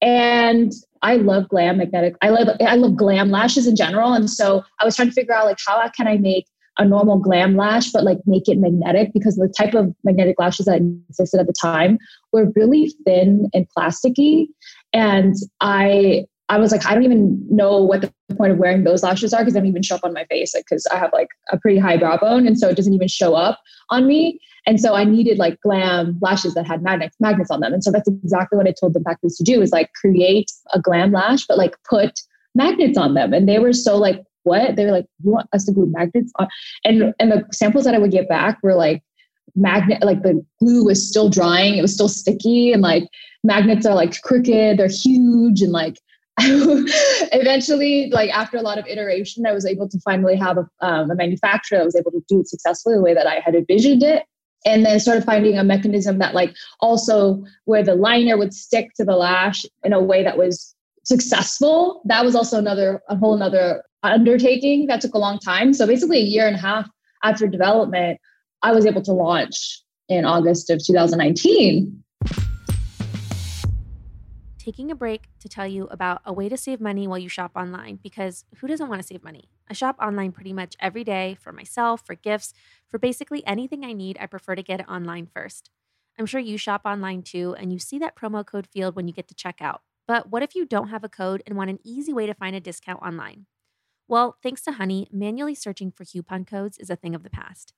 and 0.02 0.72
I 1.02 1.16
love 1.16 1.50
glam 1.50 1.78
magnetic. 1.78 2.16
I 2.22 2.30
love 2.30 2.48
I 2.66 2.76
love 2.76 2.96
glam 2.96 3.32
lashes 3.32 3.68
in 3.68 3.76
general, 3.76 4.14
and 4.14 4.30
so 4.30 4.64
I 4.80 4.86
was 4.86 4.96
trying 4.96 5.10
to 5.10 5.14
figure 5.14 5.34
out 5.34 5.46
like 5.46 5.58
how 5.66 5.88
can 5.90 6.08
I 6.08 6.18
make 6.18 6.48
a 6.80 6.86
normal 6.86 7.18
glam 7.18 7.56
lash, 7.56 7.92
but 7.92 8.04
like 8.04 8.20
make 8.26 8.48
it 8.48 8.60
magnetic 8.60 9.12
because 9.14 9.36
the 9.36 9.48
type 9.48 9.74
of 9.74 9.94
magnetic 10.04 10.36
lashes 10.38 10.68
that 10.68 10.82
existed 11.10 11.40
at 11.40 11.48
the 11.48 11.54
time 11.54 11.98
were 12.32 12.52
really 12.56 12.94
thin 13.06 13.50
and 13.54 13.68
plasticky, 13.76 14.48
and 14.94 15.36
I 15.62 16.26
I 16.50 16.60
was 16.60 16.72
like 16.72 16.86
I 16.86 16.94
don't 16.94 17.04
even 17.04 17.44
know 17.50 17.84
what 17.84 18.02
the 18.02 18.14
point 18.36 18.52
of 18.52 18.58
wearing 18.58 18.84
those 18.84 19.04
lashes 19.04 19.34
are 19.34 19.42
because 19.42 19.54
they 19.54 19.60
don't 19.60 19.68
even 19.68 19.84
show 19.84 19.96
up 19.96 20.04
on 20.04 20.14
my 20.14 20.26
face 20.26 20.54
because 20.56 20.86
like, 20.90 20.98
I 20.98 21.00
have 21.00 21.14
like 21.14 21.30
a 21.52 21.58
pretty 21.58 21.80
high 21.80 21.98
brow 21.98 22.18
bone, 22.18 22.46
and 22.46 22.58
so 22.58 22.70
it 22.70 22.76
doesn't 22.76 22.94
even 22.94 23.08
show 23.08 23.34
up 23.34 23.60
on 23.90 24.08
me. 24.08 24.40
And 24.68 24.82
so 24.82 24.96
I 24.96 25.06
needed 25.06 25.38
like 25.38 25.60
glam 25.62 26.20
lashes 26.22 26.54
that 26.56 26.68
had 26.68 26.84
magnets 26.84 27.16
magnets 27.22 27.50
on 27.50 27.62
them. 27.62 27.74
And 27.74 27.84
so 27.84 27.90
that's 27.90 28.08
exactly 28.08 28.58
what 28.58 28.68
I 28.68 28.74
told 28.78 28.94
the 28.94 29.00
factories 29.00 29.38
to 29.38 29.44
do 29.44 29.62
is 29.62 29.72
like 29.72 29.90
create 29.94 30.52
a 30.74 30.82
glam 30.82 31.14
lash, 31.14 31.48
but 31.48 31.58
like 31.58 31.76
put 31.90 32.20
magnets 32.54 32.98
on 32.98 33.14
them. 33.14 33.34
And 33.34 33.48
they 33.48 33.60
were 33.60 33.72
so 33.72 33.96
like, 33.96 34.22
what? 34.44 34.76
They 34.76 34.86
were 34.86 34.92
like, 34.92 35.06
you 35.24 35.32
want 35.32 35.48
us 35.54 35.66
to 35.66 35.72
glue 35.72 35.88
magnets 35.88 36.34
on? 36.38 36.50
And 36.84 37.14
and 37.18 37.32
the 37.32 37.46
samples 37.54 37.86
that 37.86 37.96
I 37.96 37.98
would 37.98 38.12
get 38.12 38.28
back 38.28 38.60
were 38.62 38.76
like 38.76 39.02
magnet 39.56 40.04
like 40.04 40.22
the 40.22 40.46
glue 40.60 40.84
was 40.84 41.08
still 41.08 41.30
drying, 41.30 41.78
it 41.78 41.82
was 41.82 41.94
still 41.94 42.10
sticky, 42.10 42.74
and 42.74 42.82
like 42.82 43.04
magnets 43.46 43.86
are 43.86 43.96
like 43.96 44.22
crooked, 44.22 44.78
they're 44.78 44.90
huge, 44.90 45.62
and 45.62 45.72
like 45.72 45.98
eventually, 46.40 48.10
like 48.12 48.30
after 48.32 48.58
a 48.58 48.62
lot 48.62 48.78
of 48.78 48.86
iteration, 48.86 49.46
I 49.48 49.54
was 49.54 49.66
able 49.66 49.88
to 49.88 50.00
finally 50.02 50.36
have 50.36 50.58
a, 50.58 50.68
um, 50.82 51.10
a 51.10 51.16
manufacturer 51.16 51.80
that 51.80 51.86
was 51.86 51.96
able 51.96 52.12
to 52.12 52.22
do 52.28 52.42
it 52.42 52.50
successfully 52.50 52.96
the 52.96 53.02
way 53.02 53.14
that 53.14 53.26
I 53.26 53.40
had 53.44 53.56
envisioned 53.56 54.04
it 54.04 54.24
and 54.68 54.86
then 54.86 55.00
started 55.00 55.24
finding 55.24 55.58
a 55.58 55.64
mechanism 55.64 56.20
that 56.20 56.36
like 56.36 56.54
also 56.82 57.44
where 57.66 57.84
the 57.84 57.96
liner 57.96 58.38
would 58.38 58.54
stick 58.54 58.94
to 58.96 59.06
the 59.06 59.16
lash 59.16 59.66
in 59.84 59.94
a 59.94 60.02
way 60.02 60.24
that 60.24 60.38
was 60.38 60.76
successful, 61.04 62.02
that 62.06 62.26
was 62.26 62.36
also 62.36 62.58
another 62.58 63.02
a 63.10 63.16
whole 63.16 63.34
another 63.34 63.84
undertaking 64.04 64.88
that 64.88 65.02
took 65.02 65.14
a 65.14 65.18
long 65.18 65.40
time. 65.40 65.74
So 65.74 65.88
basically, 65.88 66.20
a 66.20 66.26
year 66.26 66.48
and 66.48 66.58
a 66.58 66.60
half 66.60 66.90
after 67.24 67.48
development, 67.48 68.20
I 68.62 68.74
was 68.74 68.86
able 68.86 69.02
to 69.04 69.14
launch 69.14 69.82
in 70.10 70.26
August 70.26 70.70
of 70.70 70.86
2019 70.86 72.04
taking 74.58 74.92
a 74.92 74.96
break 74.96 75.30
to 75.40 75.48
tell 75.48 75.66
you 75.66 75.86
about 75.86 76.20
a 76.26 76.34
way 76.34 76.50
to 76.50 76.58
save 76.58 76.82
money 76.82 77.08
while 77.08 77.18
you 77.18 77.30
shop 77.30 77.52
online 77.56 78.00
because 78.04 78.44
who 78.58 78.68
doesn't 78.68 78.90
want 78.90 79.02
to 79.02 79.08
save 79.08 79.24
money? 79.24 79.48
I 79.70 79.74
shop 79.74 79.98
online 80.02 80.32
pretty 80.32 80.54
much 80.54 80.76
every 80.80 81.04
day 81.04 81.36
for 81.40 81.52
myself, 81.52 82.06
for 82.06 82.16
gifts, 82.16 82.54
for 82.88 82.98
basically 82.98 83.46
anything 83.46 83.84
I 83.84 83.94
need. 83.94 84.18
I 84.20 84.26
prefer 84.26 84.56
to 84.56 84.64
get 84.64 84.80
it 84.80 84.88
online 84.90 85.28
first. 85.28 85.70
I'm 86.18 86.26
sure 86.26 86.40
you 86.40 86.58
shop 86.58 86.82
online 86.86 87.22
too, 87.22 87.56
and 87.60 87.72
you 87.72 87.80
see 87.80 88.00
that 88.00 88.16
promo 88.16 88.46
code 88.46 88.68
field 88.68 88.96
when 88.96 89.08
you 89.08 89.14
get 89.14 89.28
to 89.28 89.36
checkout. 89.36 89.80
But 90.08 90.30
what 90.30 90.42
if 90.44 90.56
you 90.56 90.66
don't 90.66 90.88
have 90.90 91.04
a 91.04 91.10
code 91.10 91.44
and 91.46 91.58
want 91.58 91.70
an 91.70 91.80
easy 91.84 92.14
way 92.14 92.26
to 92.26 92.34
find 92.34 92.56
a 92.56 92.60
discount 92.62 93.02
online? 93.02 93.46
Well, 94.08 94.38
thanks 94.42 94.62
to 94.64 94.74
Honey, 94.74 95.08
manually 95.12 95.56
searching 95.56 95.92
for 95.92 96.06
coupon 96.06 96.46
codes 96.46 96.78
is 96.78 96.90
a 96.90 96.96
thing 96.96 97.14
of 97.14 97.24
the 97.24 97.30
past. 97.30 97.74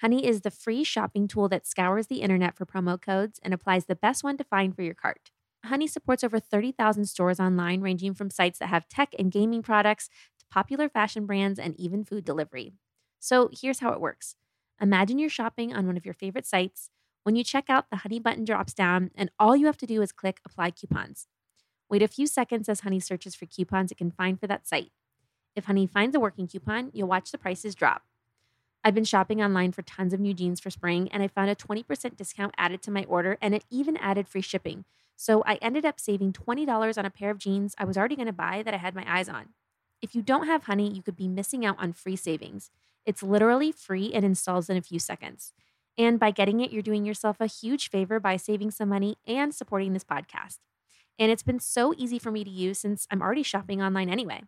Honey 0.00 0.26
is 0.26 0.40
the 0.40 0.50
free 0.50 0.84
shopping 0.84 1.28
tool 1.28 1.48
that 1.48 1.66
scours 1.66 2.06
the 2.08 2.22
internet 2.22 2.56
for 2.56 2.66
promo 2.66 3.00
codes 3.00 3.38
and 3.42 3.54
applies 3.54 3.86
the 3.86 3.94
best 3.96 4.24
one 4.24 4.36
to 4.36 4.44
find 4.44 4.74
for 4.74 4.82
your 4.82 4.94
cart. 4.94 5.30
Honey 5.64 5.86
supports 5.86 6.24
over 6.24 6.40
30,000 6.40 7.04
stores 7.06 7.38
online, 7.38 7.80
ranging 7.82 8.14
from 8.14 8.30
sites 8.30 8.58
that 8.58 8.66
have 8.68 8.88
tech 8.88 9.14
and 9.18 9.30
gaming 9.30 9.62
products 9.62 10.08
popular 10.52 10.88
fashion 10.88 11.24
brands 11.24 11.58
and 11.58 11.74
even 11.80 12.04
food 12.04 12.24
delivery. 12.24 12.74
So 13.18 13.48
here's 13.58 13.80
how 13.80 13.92
it 13.92 14.00
works 14.00 14.36
Imagine 14.80 15.18
you're 15.18 15.30
shopping 15.30 15.74
on 15.74 15.86
one 15.86 15.96
of 15.96 16.04
your 16.04 16.14
favorite 16.14 16.46
sites. 16.46 16.90
When 17.22 17.36
you 17.36 17.44
check 17.44 17.66
out, 17.68 17.88
the 17.88 17.98
Honey 17.98 18.18
button 18.18 18.44
drops 18.44 18.74
down, 18.74 19.10
and 19.14 19.30
all 19.38 19.56
you 19.56 19.66
have 19.66 19.76
to 19.78 19.86
do 19.86 20.02
is 20.02 20.12
click 20.12 20.40
Apply 20.44 20.70
Coupons. 20.70 21.28
Wait 21.88 22.02
a 22.02 22.08
few 22.08 22.26
seconds 22.26 22.68
as 22.68 22.80
Honey 22.80 23.00
searches 23.00 23.34
for 23.34 23.46
coupons 23.46 23.92
it 23.92 23.98
can 23.98 24.10
find 24.10 24.40
for 24.40 24.46
that 24.48 24.66
site. 24.66 24.90
If 25.54 25.66
Honey 25.66 25.86
finds 25.86 26.16
a 26.16 26.20
working 26.20 26.48
coupon, 26.48 26.90
you'll 26.92 27.08
watch 27.08 27.30
the 27.30 27.38
prices 27.38 27.74
drop. 27.74 28.02
I've 28.84 28.94
been 28.94 29.04
shopping 29.04 29.40
online 29.40 29.70
for 29.70 29.82
tons 29.82 30.12
of 30.12 30.18
new 30.18 30.34
jeans 30.34 30.58
for 30.58 30.70
spring, 30.70 31.08
and 31.12 31.22
I 31.22 31.28
found 31.28 31.48
a 31.48 31.54
20% 31.54 32.16
discount 32.16 32.54
added 32.58 32.82
to 32.82 32.90
my 32.90 33.04
order, 33.04 33.38
and 33.40 33.54
it 33.54 33.64
even 33.70 33.96
added 33.98 34.26
free 34.26 34.40
shipping. 34.40 34.84
So 35.16 35.44
I 35.46 35.54
ended 35.62 35.84
up 35.84 36.00
saving 36.00 36.32
$20 36.32 36.98
on 36.98 37.04
a 37.04 37.10
pair 37.10 37.30
of 37.30 37.38
jeans 37.38 37.76
I 37.78 37.84
was 37.84 37.96
already 37.96 38.16
going 38.16 38.26
to 38.26 38.32
buy 38.32 38.62
that 38.64 38.74
I 38.74 38.78
had 38.78 38.94
my 38.96 39.04
eyes 39.06 39.28
on. 39.28 39.50
If 40.02 40.16
you 40.16 40.20
don't 40.20 40.46
have 40.46 40.64
Honey, 40.64 40.92
you 40.92 41.00
could 41.00 41.16
be 41.16 41.28
missing 41.28 41.64
out 41.64 41.76
on 41.78 41.92
free 41.92 42.16
savings. 42.16 42.70
It's 43.06 43.22
literally 43.22 43.70
free 43.70 44.12
and 44.12 44.24
installs 44.24 44.68
in 44.68 44.76
a 44.76 44.82
few 44.82 44.98
seconds. 44.98 45.52
And 45.96 46.18
by 46.18 46.32
getting 46.32 46.60
it, 46.60 46.72
you're 46.72 46.82
doing 46.82 47.04
yourself 47.04 47.36
a 47.40 47.46
huge 47.46 47.88
favor 47.88 48.18
by 48.18 48.36
saving 48.36 48.72
some 48.72 48.88
money 48.88 49.16
and 49.26 49.54
supporting 49.54 49.92
this 49.92 50.04
podcast. 50.04 50.58
And 51.18 51.30
it's 51.30 51.42
been 51.42 51.60
so 51.60 51.94
easy 51.96 52.18
for 52.18 52.32
me 52.32 52.42
to 52.42 52.50
use 52.50 52.80
since 52.80 53.06
I'm 53.10 53.22
already 53.22 53.42
shopping 53.42 53.80
online 53.80 54.08
anyway. 54.08 54.42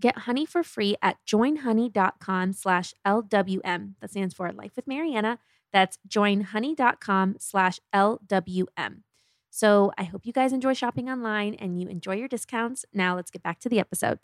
Get 0.00 0.18
honey 0.18 0.46
for 0.46 0.62
free 0.62 0.96
at 1.02 1.16
joinhoney.com 1.26 2.52
slash 2.52 2.94
LWM. 3.06 3.94
That 4.00 4.10
stands 4.10 4.34
for 4.34 4.52
Life 4.52 4.72
with 4.76 4.86
Marianna. 4.86 5.38
That's 5.72 5.98
joinhoney.com 6.08 7.36
slash 7.38 7.80
LWM. 7.94 9.02
So 9.50 9.92
I 9.98 10.04
hope 10.04 10.26
you 10.26 10.32
guys 10.32 10.52
enjoy 10.52 10.74
shopping 10.74 11.08
online 11.08 11.54
and 11.54 11.80
you 11.80 11.88
enjoy 11.88 12.16
your 12.16 12.28
discounts. 12.28 12.84
Now 12.92 13.16
let's 13.16 13.30
get 13.30 13.42
back 13.42 13.58
to 13.60 13.68
the 13.68 13.80
episode. 13.80 14.18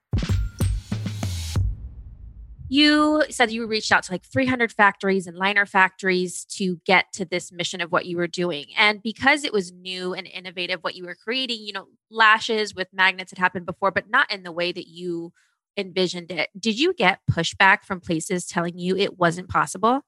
You 2.68 3.25
said 3.30 3.50
you 3.50 3.66
reached 3.66 3.92
out 3.92 4.02
to 4.04 4.12
like 4.12 4.25
300 4.25 4.70
factories 4.72 5.26
and 5.26 5.37
liner 5.37 5.64
factories 5.64 6.44
to 6.56 6.80
get 6.84 7.06
to 7.14 7.25
this 7.25 7.50
mission 7.50 7.80
of 7.80 7.90
what 7.90 8.06
you 8.06 8.16
were 8.16 8.26
doing. 8.26 8.66
And 8.76 9.02
because 9.02 9.44
it 9.44 9.52
was 9.52 9.72
new 9.72 10.12
and 10.12 10.26
innovative, 10.26 10.80
what 10.82 10.94
you 10.94 11.04
were 11.04 11.16
creating, 11.16 11.60
you 11.60 11.72
know, 11.72 11.87
lashes 12.10 12.75
with 12.75 12.88
magnets 12.92 13.30
had 13.30 13.38
happened 13.38 13.66
before, 13.66 13.90
but 13.90 14.10
not 14.10 14.30
in 14.32 14.42
the 14.42 14.52
way 14.52 14.72
that 14.72 14.87
you 14.87 15.32
envisioned 15.78 16.30
it. 16.30 16.50
Did 16.58 16.78
you 16.78 16.92
get 16.92 17.20
pushback 17.30 17.84
from 17.84 18.00
places 18.00 18.46
telling 18.46 18.78
you 18.78 18.96
it 18.96 19.18
wasn't 19.18 19.48
possible? 19.48 20.02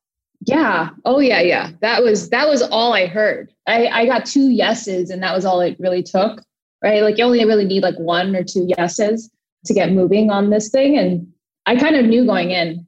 Yeah. 0.46 0.90
Oh 1.04 1.20
yeah, 1.20 1.40
yeah. 1.40 1.70
That 1.80 2.02
was 2.02 2.30
that 2.30 2.48
was 2.48 2.62
all 2.62 2.94
I 2.94 3.06
heard. 3.06 3.52
I, 3.66 3.86
I 3.88 4.06
got 4.06 4.24
two 4.24 4.50
yeses 4.50 5.10
and 5.10 5.22
that 5.22 5.34
was 5.34 5.44
all 5.44 5.60
it 5.60 5.76
really 5.78 6.02
took. 6.02 6.42
Right. 6.82 7.02
Like 7.02 7.18
you 7.18 7.24
only 7.24 7.44
really 7.44 7.66
need 7.66 7.82
like 7.82 7.98
one 7.98 8.34
or 8.34 8.42
two 8.42 8.66
yeses 8.78 9.30
to 9.66 9.74
get 9.74 9.92
moving 9.92 10.30
on 10.30 10.48
this 10.48 10.70
thing. 10.70 10.96
And 10.96 11.30
I 11.70 11.76
kind 11.76 11.94
of 11.94 12.04
knew 12.04 12.26
going 12.26 12.50
in 12.50 12.84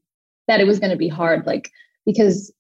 that 0.49 0.61
it 0.61 0.67
was 0.67 0.81
going 0.81 0.91
to 0.91 0.97
be 0.97 1.07
hard, 1.07 1.47
like 1.47 1.71
because 2.05 2.53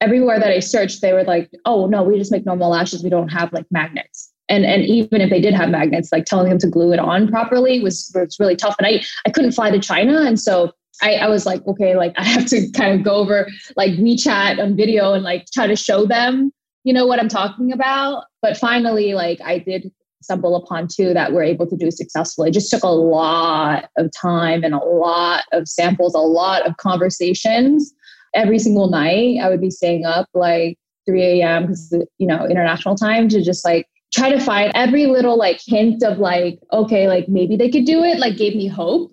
everywhere 0.00 0.38
that 0.38 0.52
I 0.52 0.60
searched, 0.60 1.02
they 1.02 1.12
were 1.12 1.24
like, 1.24 1.50
oh 1.64 1.86
no, 1.86 2.04
we 2.04 2.16
just 2.16 2.30
make 2.30 2.46
normal 2.46 2.70
lashes. 2.70 3.02
We 3.02 3.10
don't 3.10 3.28
have 3.28 3.52
like 3.52 3.66
magnets. 3.72 4.32
And 4.48 4.64
and 4.64 4.84
even 4.84 5.20
if 5.20 5.30
they 5.30 5.40
did 5.40 5.54
have 5.54 5.68
magnets, 5.68 6.12
like 6.12 6.26
telling 6.26 6.48
them 6.48 6.60
to 6.60 6.68
glue 6.68 6.92
it 6.92 7.00
on 7.00 7.26
properly 7.26 7.80
was 7.80 8.08
was 8.14 8.38
really 8.38 8.54
tough. 8.54 8.76
And 8.78 8.86
I 8.86 9.02
I 9.26 9.30
couldn't 9.30 9.50
fly 9.50 9.72
to 9.72 9.80
China. 9.80 10.22
And 10.22 10.38
so 10.38 10.70
I, 11.02 11.14
I 11.14 11.28
was 11.28 11.44
like, 11.44 11.66
okay, 11.66 11.96
like 11.96 12.14
I 12.16 12.22
have 12.22 12.46
to 12.46 12.70
kind 12.70 12.94
of 12.94 13.04
go 13.04 13.16
over 13.16 13.48
like 13.76 13.94
WeChat 13.94 14.62
on 14.62 14.76
video 14.76 15.12
and 15.12 15.24
like 15.24 15.46
try 15.52 15.66
to 15.66 15.74
show 15.74 16.06
them, 16.06 16.52
you 16.84 16.92
know, 16.92 17.04
what 17.04 17.18
I'm 17.18 17.28
talking 17.28 17.72
about. 17.72 18.26
But 18.42 18.56
finally, 18.56 19.14
like 19.14 19.40
I 19.40 19.58
did 19.58 19.90
stumble 20.22 20.56
upon 20.56 20.88
two 20.88 21.14
that 21.14 21.32
we're 21.32 21.42
able 21.42 21.66
to 21.66 21.76
do 21.76 21.90
successfully. 21.90 22.50
It 22.50 22.54
just 22.54 22.70
took 22.70 22.82
a 22.82 22.88
lot 22.88 23.88
of 23.96 24.10
time 24.20 24.64
and 24.64 24.74
a 24.74 24.78
lot 24.78 25.44
of 25.52 25.68
samples, 25.68 26.14
a 26.14 26.18
lot 26.18 26.66
of 26.66 26.76
conversations. 26.76 27.92
Every 28.34 28.58
single 28.58 28.90
night, 28.90 29.38
I 29.42 29.48
would 29.48 29.60
be 29.60 29.70
staying 29.70 30.04
up 30.04 30.28
like 30.34 30.78
3 31.06 31.40
a.m. 31.40 31.62
because 31.62 31.94
you 32.18 32.26
know 32.26 32.46
international 32.46 32.94
time 32.94 33.28
to 33.30 33.42
just 33.42 33.64
like 33.64 33.86
try 34.12 34.30
to 34.30 34.40
find 34.40 34.72
every 34.74 35.06
little 35.06 35.38
like 35.38 35.60
hint 35.64 36.02
of 36.02 36.18
like 36.18 36.58
okay, 36.72 37.08
like 37.08 37.28
maybe 37.28 37.56
they 37.56 37.70
could 37.70 37.84
do 37.84 38.02
it. 38.04 38.18
Like 38.18 38.36
gave 38.36 38.54
me 38.54 38.66
hope 38.66 39.12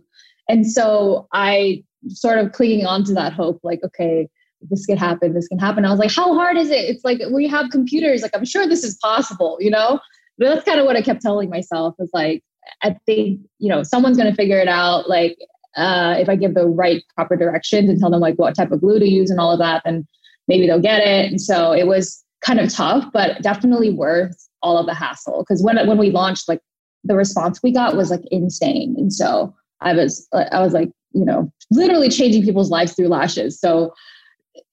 and 0.50 0.70
so 0.70 1.28
I 1.34 1.84
sort 2.10 2.38
of 2.40 2.52
clinging 2.52 2.86
on 2.86 3.04
to 3.06 3.14
that 3.14 3.34
hope, 3.34 3.60
like, 3.64 3.80
okay, 3.84 4.28
this 4.70 4.86
can 4.86 4.98
happen, 4.98 5.34
this 5.34 5.48
can 5.48 5.60
happen. 5.60 5.86
I 5.86 5.92
was 5.92 6.00
like, 6.00 6.14
how 6.14 6.34
hard 6.34 6.58
is 6.58 6.70
it? 6.70 6.86
It's 6.86 7.04
like 7.04 7.20
we 7.32 7.48
have 7.48 7.70
computers, 7.72 8.22
like 8.22 8.36
I'm 8.36 8.46
sure 8.46 8.68
this 8.68 8.84
is 8.84 8.98
possible, 8.98 9.58
you 9.60 9.72
know? 9.72 10.00
But 10.38 10.46
that's 10.48 10.66
kind 10.66 10.80
of 10.80 10.86
what 10.86 10.96
I 10.96 11.02
kept 11.02 11.22
telling 11.22 11.50
myself 11.50 11.96
is 12.00 12.10
like, 12.14 12.44
I 12.84 12.96
think, 13.06 13.42
you 13.60 13.70
know, 13.70 13.84
someone's 13.84 14.18
gonna 14.18 14.36
figure 14.36 14.60
it 14.60 14.68
out. 14.68 15.10
Like 15.10 15.38
uh, 15.76 16.16
if 16.18 16.30
I 16.30 16.36
give 16.36 16.54
the 16.54 16.68
right 16.68 17.04
proper 17.16 17.36
directions 17.36 17.90
and 17.90 18.00
tell 18.00 18.10
them 18.10 18.22
like 18.22 18.36
what 18.36 18.56
type 18.56 18.72
of 18.72 18.82
glue 18.82 19.00
to 19.00 19.08
use 19.08 19.30
and 19.30 19.40
all 19.40 19.52
of 19.52 19.60
that, 19.60 19.82
then 19.86 20.08
maybe 20.48 20.68
they'll 20.68 20.80
get 20.80 21.02
it. 21.02 21.30
And 21.30 21.42
so 21.42 21.72
it 21.72 21.88
was 21.88 22.24
kind 22.42 22.60
of 22.60 22.72
tough, 22.72 23.06
but 23.12 23.42
definitely 23.42 23.92
worth 23.92 24.36
all 24.62 24.78
of 24.78 24.86
the 24.86 24.94
hassle. 24.94 25.40
Because 25.40 25.64
when 25.64 25.76
when 25.88 25.98
we 25.98 26.12
launched, 26.12 26.48
like 26.48 26.62
the 27.04 27.16
response 27.16 27.62
we 27.62 27.72
got 27.72 27.96
was 27.96 28.10
like 28.10 28.24
insane. 28.32 28.96
And 28.98 29.12
so 29.14 29.54
I 29.82 29.94
was 29.94 30.28
I 30.34 30.60
was 30.62 30.74
like, 30.74 30.90
you 31.14 31.26
know, 31.26 31.52
literally 31.72 32.10
changing 32.10 32.44
people's 32.44 32.72
lives 32.72 32.94
through 32.94 33.10
lashes. 33.10 33.60
So 33.60 33.94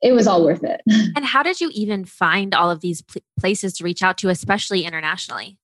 it 0.00 0.12
was 0.12 0.26
all 0.26 0.44
worth 0.44 0.64
it. 0.64 0.80
And 1.16 1.24
how 1.24 1.42
did 1.42 1.60
you 1.60 1.70
even 1.72 2.04
find 2.04 2.54
all 2.54 2.70
of 2.70 2.80
these 2.80 3.02
pl- 3.02 3.22
places 3.38 3.74
to 3.74 3.84
reach 3.84 4.02
out 4.02 4.18
to, 4.18 4.28
especially 4.28 4.84
internationally? 4.84 5.58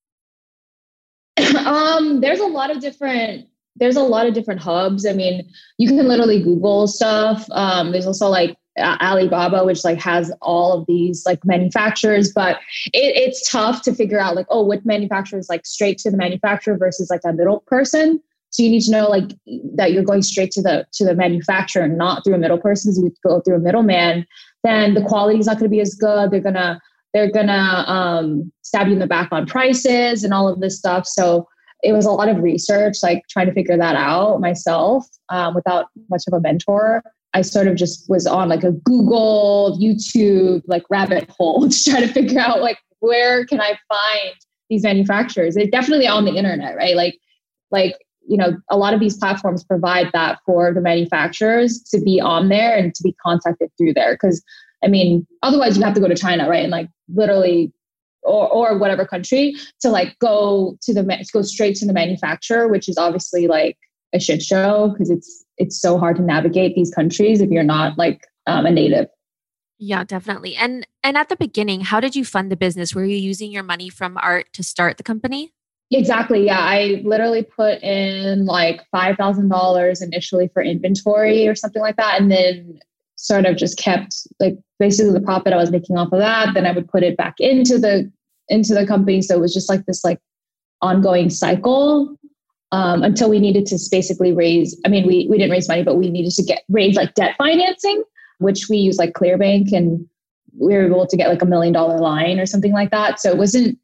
um, 1.65 2.21
there's 2.21 2.41
a 2.41 2.47
lot 2.47 2.71
of 2.71 2.81
different 2.81 3.47
there's 3.77 3.97
a 3.97 4.03
lot 4.03 4.27
of 4.27 4.35
different 4.35 4.61
hubs. 4.61 5.07
I 5.07 5.13
mean, 5.13 5.49
you 5.79 5.89
can 5.89 6.09
literally 6.09 6.43
Google 6.43 6.89
stuff. 6.89 7.47
Um, 7.53 7.93
there's 7.93 8.07
also 8.07 8.29
like 8.29 8.57
Alibaba, 8.79 9.65
which 9.65 9.85
like 9.85 9.99
has 10.01 10.33
all 10.41 10.73
of 10.73 10.87
these 10.87 11.25
like 11.27 11.45
manufacturers, 11.45 12.33
but 12.33 12.59
it, 12.87 13.17
it's 13.17 13.49
tough 13.51 13.83
to 13.83 13.95
figure 13.95 14.21
out 14.21 14.35
like, 14.35 14.47
oh, 14.51 14.65
what 14.65 14.85
manufacturer 14.85 15.39
is 15.39 15.49
like 15.49 15.67
straight 15.67 15.99
to 15.99 16.11
the 16.11 16.17
manufacturer 16.17 16.77
versus 16.77 17.11
like 17.11 17.21
a 17.25 17.33
middle 17.33 17.61
person. 17.67 18.21
So 18.51 18.63
you 18.63 18.71
need 18.71 18.83
to 18.83 18.91
know 18.91 19.09
like 19.09 19.31
that 19.75 19.93
you're 19.93 20.05
going 20.05 20.23
straight 20.23 20.51
to 20.53 20.63
the 20.63 20.87
to 20.93 21.05
the 21.05 21.15
manufacturer, 21.15 21.87
not 21.87 22.25
through 22.25 22.35
a 22.35 22.39
middle 22.39 22.59
person. 22.59 22.91
Because 22.91 22.99
you 22.99 23.13
go 23.23 23.41
through 23.41 23.57
a 23.57 23.61
middleman, 23.61 24.27
then 24.65 24.95
the 24.95 25.03
quality 25.03 25.39
is 25.39 25.47
not 25.47 25.59
going 25.59 25.71
to 25.71 25.75
be 25.75 25.81
as 25.81 25.95
good. 25.95 26.31
They're 26.31 26.41
gonna 26.41 26.81
they're 27.13 27.31
gonna 27.31 27.85
um, 27.87 28.53
stab 28.63 28.89
you 28.89 28.95
in 28.95 28.99
the 28.99 29.07
back 29.07 29.29
on 29.33 29.47
prices 29.47 30.25
and 30.25 30.33
all 30.33 30.49
of 30.49 30.61
this 30.61 30.79
stuff. 30.79 31.07
So 31.07 31.47
it 31.83 31.93
was 31.93 32.07
a 32.07 32.11
lot 32.11 32.29
of 32.29 32.39
research, 32.39 32.97
like 33.03 33.23
trying 33.31 33.47
to 33.47 33.53
figure 33.53 33.77
that 33.77 33.95
out 33.95 34.41
myself 34.41 35.07
um, 35.29 35.55
without 35.55 35.87
much 36.11 36.25
of 36.27 36.33
a 36.33 36.41
mentor. 36.41 37.03
I 37.35 37.43
sort 37.43 37.69
of 37.69 37.77
just 37.77 38.09
was 38.09 38.27
on 38.27 38.49
like 38.49 38.65
a 38.65 38.73
Google, 38.73 39.79
YouTube, 39.81 40.63
like 40.67 40.83
rabbit 40.91 41.31
hole 41.31 41.69
to 41.69 41.85
try 41.91 42.01
to 42.01 42.09
figure 42.09 42.41
out 42.41 42.61
like 42.61 42.79
where 43.01 43.47
can 43.47 43.61
I 43.61 43.79
find 43.89 44.35
these 44.69 44.83
manufacturers? 44.83 45.55
They're 45.55 45.67
definitely 45.67 46.09
on 46.09 46.25
the 46.25 46.35
internet, 46.35 46.77
right? 46.77 46.97
Like, 46.97 47.19
like 47.71 47.95
you 48.29 48.37
know 48.37 48.57
a 48.71 48.77
lot 48.77 48.95
of 48.95 49.01
these 49.01 49.17
platforms 49.17 49.65
provide 49.65 50.11
that 50.13 50.39
for 50.45 50.73
the 50.73 50.81
manufacturers 50.81 51.81
to 51.83 52.01
be 52.01 52.21
on 52.21 52.49
there 52.49 52.77
and 52.77 52.95
to 52.95 53.03
be 53.03 53.15
contacted 53.25 53.71
through 53.77 53.95
there. 53.95 54.15
Because 54.15 54.43
i 54.85 54.87
mean 54.87 55.27
otherwise 55.43 55.77
you 55.77 55.83
have 55.83 55.95
to 55.95 56.01
go 56.01 56.09
to 56.09 56.15
china 56.15 56.49
right? 56.49 56.63
And 56.63 56.71
like 56.71 56.89
literally 57.09 57.73
or, 58.23 58.49
or 58.49 58.79
whatever 58.79 59.07
country 59.07 59.55
to 59.81 59.89
like 59.89 60.19
go 60.19 60.77
to 60.83 60.93
the 60.93 61.27
go 61.33 61.43
straight 61.43 61.77
to 61.77 61.87
the 61.87 61.93
manufacturer 61.93 62.69
which 62.69 62.89
is 62.89 62.99
obviously 62.99 63.49
like 63.49 63.77
a 64.15 64.21
shit 64.21 64.43
show 64.43 64.91
because 64.91 65.11
it's 65.11 65.45
it's 65.57 65.81
so 65.81 65.99
hard 65.99 66.17
to 66.17 66.23
navigate 66.23 66.75
these 66.75 66.93
countries 66.95 67.41
if 67.41 67.51
you're 67.51 67.65
not 67.65 67.99
like 67.99 68.27
um, 68.47 68.65
a 68.65 68.71
native. 68.71 69.09
Yeah 69.79 70.05
definitely. 70.05 70.57
And 70.57 70.87
and 71.03 71.17
at 71.17 71.29
the 71.29 71.37
beginning 71.37 71.83
how 71.83 72.01
did 72.01 72.17
you 72.17 72.25
fund 72.25 72.51
the 72.51 72.57
business? 72.57 72.95
Were 72.95 73.05
you 73.05 73.17
using 73.17 73.51
your 73.51 73.63
money 73.63 73.89
from 73.89 74.17
art 74.21 74.53
to 74.55 74.63
start 74.63 74.97
the 74.97 75.03
company 75.03 75.53
Exactly. 75.91 76.45
Yeah. 76.45 76.61
I 76.61 77.01
literally 77.05 77.43
put 77.43 77.83
in 77.83 78.45
like 78.45 78.83
$5,000 78.95 80.03
initially 80.03 80.49
for 80.53 80.63
inventory 80.63 81.49
or 81.49 81.55
something 81.55 81.81
like 81.81 81.97
that. 81.97 82.21
And 82.21 82.31
then 82.31 82.79
sort 83.17 83.47
of 83.47 83.57
just 83.57 83.79
kept 83.79 84.15
like 84.39 84.57
basically 84.79 85.13
the 85.13 85.21
profit 85.21 85.53
I 85.53 85.57
was 85.57 85.71
making 85.71 85.97
off 85.97 86.13
of 86.13 86.19
that. 86.19 86.53
Then 86.55 86.67
I 86.67 86.73
would 86.73 86.89
put 86.89 87.03
it 87.03 87.17
back 87.17 87.37
into 87.39 87.79
the, 87.79 88.11
into 88.49 88.75
the 88.75 88.87
company. 88.87 89.23
So 89.23 89.35
it 89.35 89.41
was 89.41 89.55
just 89.55 89.69
like 89.69 89.87
this 89.87 90.05
like 90.05 90.21
ongoing 90.83 91.31
cycle 91.31 92.17
um, 92.71 93.03
until 93.03 93.31
we 93.31 93.39
needed 93.39 93.65
to 93.67 93.79
basically 93.91 94.33
raise, 94.33 94.79
I 94.85 94.89
mean, 94.91 95.07
we, 95.07 95.27
we 95.31 95.39
didn't 95.39 95.53
raise 95.53 95.69
money, 95.69 95.83
but 95.83 95.97
we 95.97 96.11
needed 96.11 96.33
to 96.33 96.43
get 96.43 96.65
raise 96.69 96.97
like 96.97 97.15
debt 97.15 97.35
financing, 97.39 98.03
which 98.39 98.69
we 98.69 98.77
use 98.77 98.99
like 98.99 99.15
Clearbanc 99.15 99.73
and 99.73 100.07
we 100.59 100.75
were 100.75 100.85
able 100.85 101.07
to 101.07 101.17
get 101.17 101.29
like 101.29 101.41
a 101.41 101.47
million 101.47 101.73
dollar 101.73 101.99
line 101.99 102.39
or 102.39 102.45
something 102.45 102.73
like 102.73 102.91
that. 102.91 103.21
So 103.21 103.31
it 103.31 103.39
wasn't, 103.39 103.79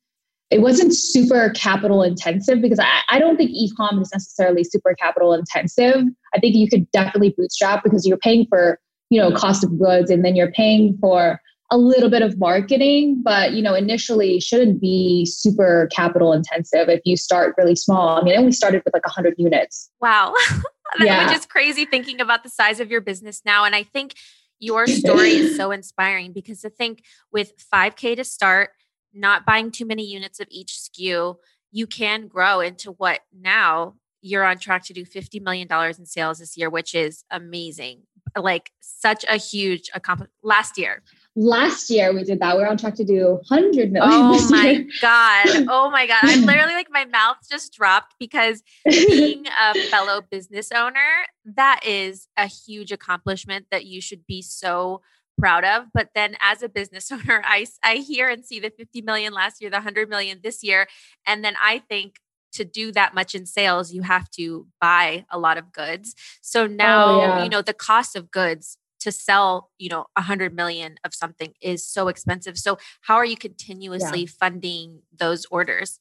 it 0.50 0.60
wasn't 0.60 0.94
super 0.94 1.50
capital 1.50 2.02
intensive 2.02 2.60
because 2.60 2.78
I, 2.78 3.00
I 3.08 3.18
don't 3.18 3.36
think 3.36 3.50
ecom 3.50 4.00
is 4.00 4.10
necessarily 4.12 4.62
super 4.64 4.94
capital 4.94 5.32
intensive. 5.32 6.04
I 6.34 6.38
think 6.38 6.54
you 6.54 6.68
could 6.68 6.90
definitely 6.92 7.34
bootstrap 7.36 7.82
because 7.82 8.06
you're 8.06 8.18
paying 8.18 8.46
for, 8.48 8.78
you 9.10 9.20
know, 9.20 9.32
cost 9.32 9.64
of 9.64 9.78
goods 9.78 10.10
and 10.10 10.24
then 10.24 10.36
you're 10.36 10.52
paying 10.52 10.96
for 11.00 11.40
a 11.70 11.78
little 11.78 12.10
bit 12.10 12.22
of 12.22 12.38
marketing, 12.38 13.20
but 13.24 13.52
you 13.52 13.62
know, 13.62 13.74
initially 13.74 14.38
shouldn't 14.38 14.80
be 14.80 15.26
super 15.26 15.88
capital 15.90 16.32
intensive 16.32 16.88
if 16.88 17.00
you 17.04 17.16
start 17.16 17.54
really 17.56 17.74
small. 17.74 18.18
I 18.18 18.22
mean, 18.22 18.34
I 18.34 18.36
only 18.38 18.52
started 18.52 18.82
with 18.84 18.94
like 18.94 19.04
100 19.06 19.34
units. 19.38 19.90
Wow. 20.00 20.34
yeah. 21.00 21.26
Which 21.26 21.38
is 21.38 21.46
crazy 21.46 21.84
thinking 21.84 22.20
about 22.20 22.42
the 22.42 22.50
size 22.50 22.80
of 22.80 22.90
your 22.90 23.00
business 23.00 23.42
now. 23.44 23.64
And 23.64 23.74
I 23.74 23.82
think 23.82 24.14
your 24.60 24.86
story 24.86 25.30
is 25.30 25.56
so 25.56 25.70
inspiring 25.70 26.32
because 26.32 26.64
I 26.64 26.68
think 26.68 27.02
with 27.32 27.54
5K 27.72 28.16
to 28.16 28.24
start, 28.24 28.70
not 29.14 29.46
buying 29.46 29.70
too 29.70 29.86
many 29.86 30.04
units 30.04 30.40
of 30.40 30.48
each 30.50 30.72
SKU, 30.72 31.36
you 31.70 31.86
can 31.86 32.28
grow 32.28 32.60
into 32.60 32.92
what 32.92 33.20
now 33.32 33.94
you're 34.24 34.44
on 34.44 34.58
track 34.58 34.84
to 34.86 34.92
do 34.92 35.04
$50 35.04 35.42
million 35.42 35.68
in 35.70 36.06
sales 36.06 36.38
this 36.38 36.56
year, 36.56 36.70
which 36.70 36.94
is 36.94 37.24
amazing. 37.30 38.02
Like 38.36 38.72
such 38.80 39.24
a 39.28 39.36
huge 39.36 39.90
accomplishment 39.94 40.32
last 40.42 40.78
year. 40.78 41.02
Last 41.36 41.90
year 41.90 42.12
we 42.14 42.24
did 42.24 42.40
that. 42.40 42.56
We 42.56 42.62
are 42.62 42.68
on 42.68 42.78
track 42.78 42.94
to 42.94 43.04
do 43.04 43.40
100 43.48 43.92
million. 43.92 44.10
Oh 44.10 44.48
my 44.50 44.70
year. 44.70 44.86
God. 45.02 45.46
Oh 45.68 45.90
my 45.90 46.06
God. 46.06 46.20
I'm 46.22 46.46
literally 46.46 46.72
like, 46.74 46.90
my 46.90 47.04
mouth 47.04 47.36
just 47.50 47.72
dropped 47.74 48.14
because 48.18 48.62
being 48.88 49.44
a 49.60 49.74
fellow 49.88 50.22
business 50.22 50.72
owner, 50.72 51.26
that 51.44 51.80
is 51.84 52.28
a 52.36 52.46
huge 52.46 52.92
accomplishment 52.92 53.66
that 53.70 53.84
you 53.84 54.00
should 54.00 54.26
be 54.26 54.42
so 54.42 55.02
proud 55.38 55.64
of. 55.64 55.86
But 55.92 56.10
then 56.14 56.36
as 56.40 56.62
a 56.62 56.68
business 56.68 57.10
owner, 57.12 57.42
I, 57.44 57.66
I 57.82 57.96
hear 57.96 58.28
and 58.28 58.44
see 58.44 58.60
the 58.60 58.70
50 58.70 59.02
million 59.02 59.32
last 59.32 59.60
year, 59.60 59.70
the 59.70 59.76
100 59.76 60.08
million 60.08 60.40
this 60.42 60.62
year. 60.62 60.86
And 61.26 61.44
then 61.44 61.54
I 61.62 61.78
think 61.78 62.16
to 62.52 62.64
do 62.64 62.92
that 62.92 63.14
much 63.14 63.34
in 63.34 63.46
sales, 63.46 63.92
you 63.92 64.02
have 64.02 64.30
to 64.30 64.66
buy 64.80 65.24
a 65.30 65.38
lot 65.38 65.58
of 65.58 65.72
goods. 65.72 66.14
So 66.40 66.66
now, 66.66 67.06
oh, 67.06 67.18
yeah. 67.18 67.42
you 67.44 67.50
know, 67.50 67.62
the 67.62 67.74
cost 67.74 68.14
of 68.16 68.30
goods 68.30 68.78
to 69.00 69.12
sell, 69.12 69.70
you 69.78 69.88
know, 69.88 70.06
a 70.16 70.22
hundred 70.22 70.54
million 70.54 70.96
of 71.04 71.14
something 71.14 71.52
is 71.60 71.86
so 71.86 72.08
expensive. 72.08 72.56
So 72.56 72.78
how 73.02 73.16
are 73.16 73.24
you 73.24 73.36
continuously 73.36 74.20
yeah. 74.20 74.30
funding 74.38 75.02
those 75.14 75.46
orders? 75.50 76.00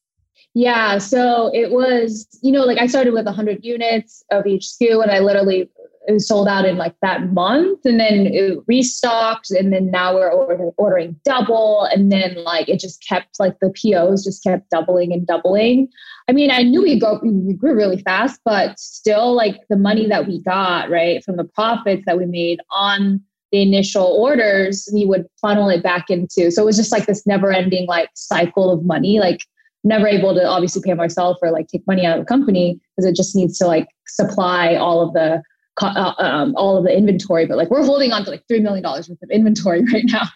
Yeah. 0.54 1.00
So 1.00 1.52
it 1.54 1.72
was, 1.72 2.28
you 2.42 2.52
know, 2.52 2.64
like 2.64 2.78
I 2.78 2.88
started 2.88 3.14
with 3.14 3.26
100 3.26 3.66
units 3.66 4.24
of 4.32 4.46
each 4.46 4.66
SKU 4.66 5.02
and 5.02 5.12
I 5.12 5.20
literally 5.20 5.70
it 6.08 6.14
was 6.14 6.28
sold 6.28 6.48
out 6.48 6.66
in 6.66 6.78
like 6.78 6.96
that 7.02 7.32
month 7.32 7.80
and 7.86 8.00
then 8.00 8.28
it 8.28 8.60
restocked 8.68 9.52
and 9.52 9.72
then 9.72 9.90
now 9.90 10.14
we're 10.14 10.30
order, 10.30 10.72
ordering 10.78 11.16
double 11.24 11.88
and 11.92 12.12
then 12.12 12.36
like 12.44 12.68
it 12.68 12.80
just 12.80 13.06
kept 13.08 13.40
like 13.40 13.58
the 13.62 13.70
POs 13.70 14.24
just 14.24 14.44
kept 14.44 14.70
doubling 14.70 15.14
and 15.14 15.26
doubling. 15.26 15.88
I 16.28 16.34
mean, 16.34 16.52
I 16.52 16.64
knew 16.64 16.82
we 16.82 17.00
go 17.00 17.20
we 17.24 17.54
grew 17.54 17.76
really 17.76 18.02
fast, 18.02 18.42
but 18.44 18.80
still 18.80 19.34
like 19.34 19.62
the 19.70 19.78
money 19.78 20.08
that 20.08 20.28
we 20.28 20.42
got, 20.42 20.90
right, 20.90 21.24
from 21.24 21.38
the 21.38 21.44
profits 21.44 22.04
that 22.06 22.18
we 22.18 22.26
made 22.26 22.60
on 22.72 23.22
the 23.52 23.62
initial 23.62 24.06
orders, 24.06 24.90
we 24.94 25.06
would 25.06 25.26
funnel 25.40 25.70
it 25.70 25.84
back 25.84 26.10
into. 26.10 26.52
So 26.52 26.64
it 26.64 26.66
was 26.66 26.78
just 26.78 26.92
like 26.92 27.06
this 27.06 27.26
never-ending 27.28 27.88
like 27.88 28.10
cycle 28.16 28.72
of 28.72 28.84
money, 28.84 29.20
like 29.20 29.42
never 29.84 30.08
able 30.08 30.34
to 30.34 30.46
obviously 30.46 30.82
pay 30.82 30.94
myself 30.94 31.38
or 31.42 31.52
like 31.52 31.68
take 31.68 31.86
money 31.86 32.06
out 32.06 32.18
of 32.18 32.26
the 32.26 32.28
company 32.28 32.80
because 32.96 33.10
it 33.10 33.16
just 33.16 33.36
needs 33.36 33.58
to 33.60 33.68
like 33.68 33.88
supply 34.08 34.76
all 34.76 35.06
of 35.06 35.14
the 35.14 35.42
uh, 35.82 36.14
um, 36.20 36.54
all 36.56 36.78
of 36.78 36.84
the 36.84 36.96
inventory, 36.96 37.46
but 37.46 37.58
like 37.58 37.70
we're 37.70 37.86
holding 37.86 38.12
on 38.12 38.24
to 38.26 38.32
like 38.32 38.44
$3 38.52 38.62
million 38.62 38.84
worth 38.84 39.10
of 39.10 39.30
inventory 39.32 39.84
right 39.94 40.06
now 40.06 40.28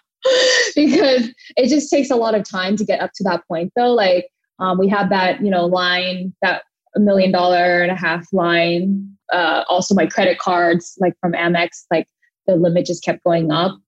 because 0.74 1.30
it 1.56 1.68
just 1.68 1.90
takes 1.90 2.10
a 2.10 2.16
lot 2.16 2.34
of 2.34 2.48
time 2.48 2.76
to 2.76 2.84
get 2.84 3.00
up 3.00 3.10
to 3.14 3.24
that 3.24 3.46
point 3.48 3.72
though. 3.76 3.92
Like 3.92 4.28
um, 4.58 4.78
we 4.78 4.88
have 4.88 5.10
that, 5.10 5.42
you 5.42 5.50
know, 5.50 5.66
line, 5.66 6.34
that 6.42 6.62
a 6.96 7.00
million 7.00 7.30
dollar 7.30 7.82
and 7.82 7.92
a 7.92 7.96
half 7.96 8.26
line. 8.32 9.16
Uh, 9.32 9.62
also 9.68 9.94
my 9.94 10.06
credit 10.06 10.38
cards, 10.38 10.96
like 10.98 11.14
from 11.20 11.32
Amex, 11.32 11.84
like 11.90 12.08
the 12.46 12.56
limit 12.56 12.86
just 12.86 13.04
kept 13.04 13.22
going 13.24 13.52
up 13.52 13.78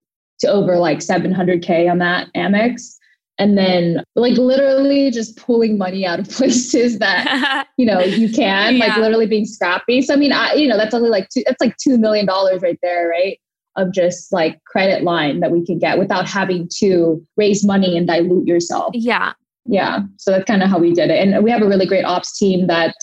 to 0.41 0.49
over 0.49 0.77
like 0.77 0.99
700K 0.99 1.91
on 1.91 1.99
that 1.99 2.29
Amex 2.37 2.97
and 3.41 3.57
then 3.57 4.05
like 4.15 4.37
literally 4.37 5.11
just 5.11 5.37
pulling 5.37 5.79
money 5.79 6.07
out 6.07 6.21
of 6.21 6.29
places 6.31 6.99
that 6.99 7.67
you 7.77 7.87
know 7.87 8.01
you 8.01 8.29
can 8.29 8.77
yeah. 8.77 8.87
like 8.87 8.97
literally 8.99 9.27
being 9.27 9.47
scrappy. 9.47 10.03
So 10.03 10.15
i 10.15 10.17
mean 10.17 10.33
i 10.33 10.53
you 10.55 10.69
know 10.69 10.77
that's 10.77 10.95
only 10.95 11.11
like 11.11 11.29
two 11.31 11.43
that's 11.47 11.61
like 11.61 11.77
two 11.79 11.99
million 11.99 12.27
dollars 12.27 12.63
right 12.63 12.79
there 12.83 13.09
right 13.09 13.39
of 13.77 13.93
just 13.93 14.33
like 14.33 14.63
credit 14.65 15.03
line 15.03 15.41
that 15.41 15.51
we 15.51 15.65
can 15.65 15.79
get 15.79 15.99
without 15.99 16.29
having 16.29 16.69
to 16.79 17.25
raise 17.37 17.65
money 17.65 17.97
and 17.97 18.07
dilute 18.07 18.47
yourself. 18.47 18.91
Yeah. 18.95 19.33
Yeah. 19.65 20.01
So 20.17 20.33
that's 20.33 20.45
kind 20.45 20.63
of 20.63 20.69
how 20.69 20.79
we 20.79 20.93
did 20.93 21.09
it. 21.09 21.21
And 21.21 21.45
we 21.45 21.53
have 21.53 21.63
a 21.63 21.69
really 21.69 21.87
great 21.87 22.05
ops 22.05 22.37
team 22.37 22.67
that 22.67 22.97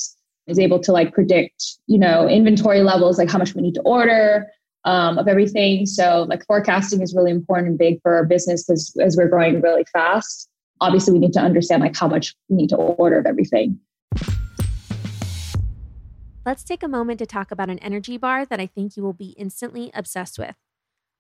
is 0.48 0.60
able 0.60 0.80
to 0.80 0.92
like 0.92 1.14
predict 1.14 1.64
you 1.88 2.00
know 2.00 2.28
inventory 2.28 2.82
levels 2.82 3.18
like 3.18 3.30
how 3.30 3.38
much 3.38 3.54
we 3.54 3.62
need 3.62 3.76
to 3.76 3.82
order 3.82 4.48
um, 4.86 5.18
of 5.18 5.28
everything. 5.28 5.86
So 5.86 6.26
like 6.30 6.46
forecasting 6.46 7.02
is 7.02 7.14
really 7.16 7.32
important 7.32 7.70
and 7.70 7.78
big 7.78 8.02
for 8.02 8.16
our 8.16 8.26
business 8.26 8.66
because 8.66 8.96
as 9.02 9.18
we're 9.18 9.28
growing 9.28 9.62
really 9.62 9.86
fast, 9.92 10.50
obviously 10.82 11.14
we 11.14 11.20
need 11.20 11.34
to 11.34 11.40
understand 11.40 11.82
like 11.82 11.96
how 11.96 12.08
much 12.08 12.36
we 12.50 12.58
need 12.58 12.70
to 12.70 12.76
order 12.76 13.20
of 13.20 13.26
everything. 13.26 13.80
Let's 16.46 16.64
take 16.64 16.82
a 16.82 16.88
moment 16.88 17.20
to 17.20 17.26
talk 17.26 17.52
about 17.52 17.70
an 17.70 17.80
energy 17.80 18.16
bar 18.18 18.46
that 18.46 18.60
I 18.62 18.68
think 18.68 18.96
you 18.96 19.04
will 19.04 19.12
be 19.12 19.36
instantly 19.38 19.92
obsessed 19.94 20.40
with. 20.40 20.56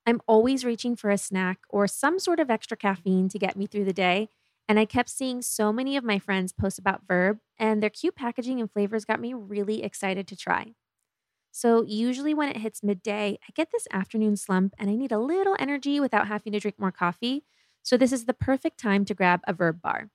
I'm 0.05 0.21
always 0.25 0.63
reaching 0.63 0.95
for 0.95 1.09
a 1.09 1.17
snack 1.17 1.59
or 1.67 1.85
some 1.85 2.17
sort 2.17 2.39
of 2.39 2.49
extra 2.49 2.77
caffeine 2.77 3.27
to 3.27 3.37
get 3.37 3.57
me 3.57 3.65
through 3.65 3.83
the 3.83 3.91
day. 3.91 4.29
And 4.69 4.79
I 4.79 4.85
kept 4.85 5.09
seeing 5.09 5.41
so 5.41 5.73
many 5.73 5.97
of 5.97 6.03
my 6.05 6.17
friends 6.17 6.53
post 6.53 6.79
about 6.79 7.01
Verb, 7.07 7.39
and 7.59 7.83
their 7.83 7.89
cute 7.89 8.15
packaging 8.15 8.61
and 8.61 8.71
flavors 8.71 9.03
got 9.03 9.19
me 9.19 9.33
really 9.33 9.83
excited 9.83 10.27
to 10.27 10.37
try. 10.37 10.75
So, 11.51 11.83
usually 11.83 12.33
when 12.33 12.49
it 12.49 12.57
hits 12.57 12.83
midday, 12.83 13.39
I 13.43 13.51
get 13.55 13.69
this 13.71 13.87
afternoon 13.91 14.37
slump 14.37 14.73
and 14.77 14.89
I 14.89 14.95
need 14.95 15.11
a 15.11 15.19
little 15.19 15.55
energy 15.59 15.99
without 15.99 16.27
having 16.27 16.53
to 16.53 16.59
drink 16.59 16.79
more 16.79 16.91
coffee. 16.91 17.43
So, 17.83 17.97
this 17.97 18.11
is 18.11 18.25
the 18.25 18.33
perfect 18.33 18.79
time 18.79 19.05
to 19.05 19.13
grab 19.15 19.41
a 19.47 19.53
Verb 19.53 19.81
bar. 19.81 20.09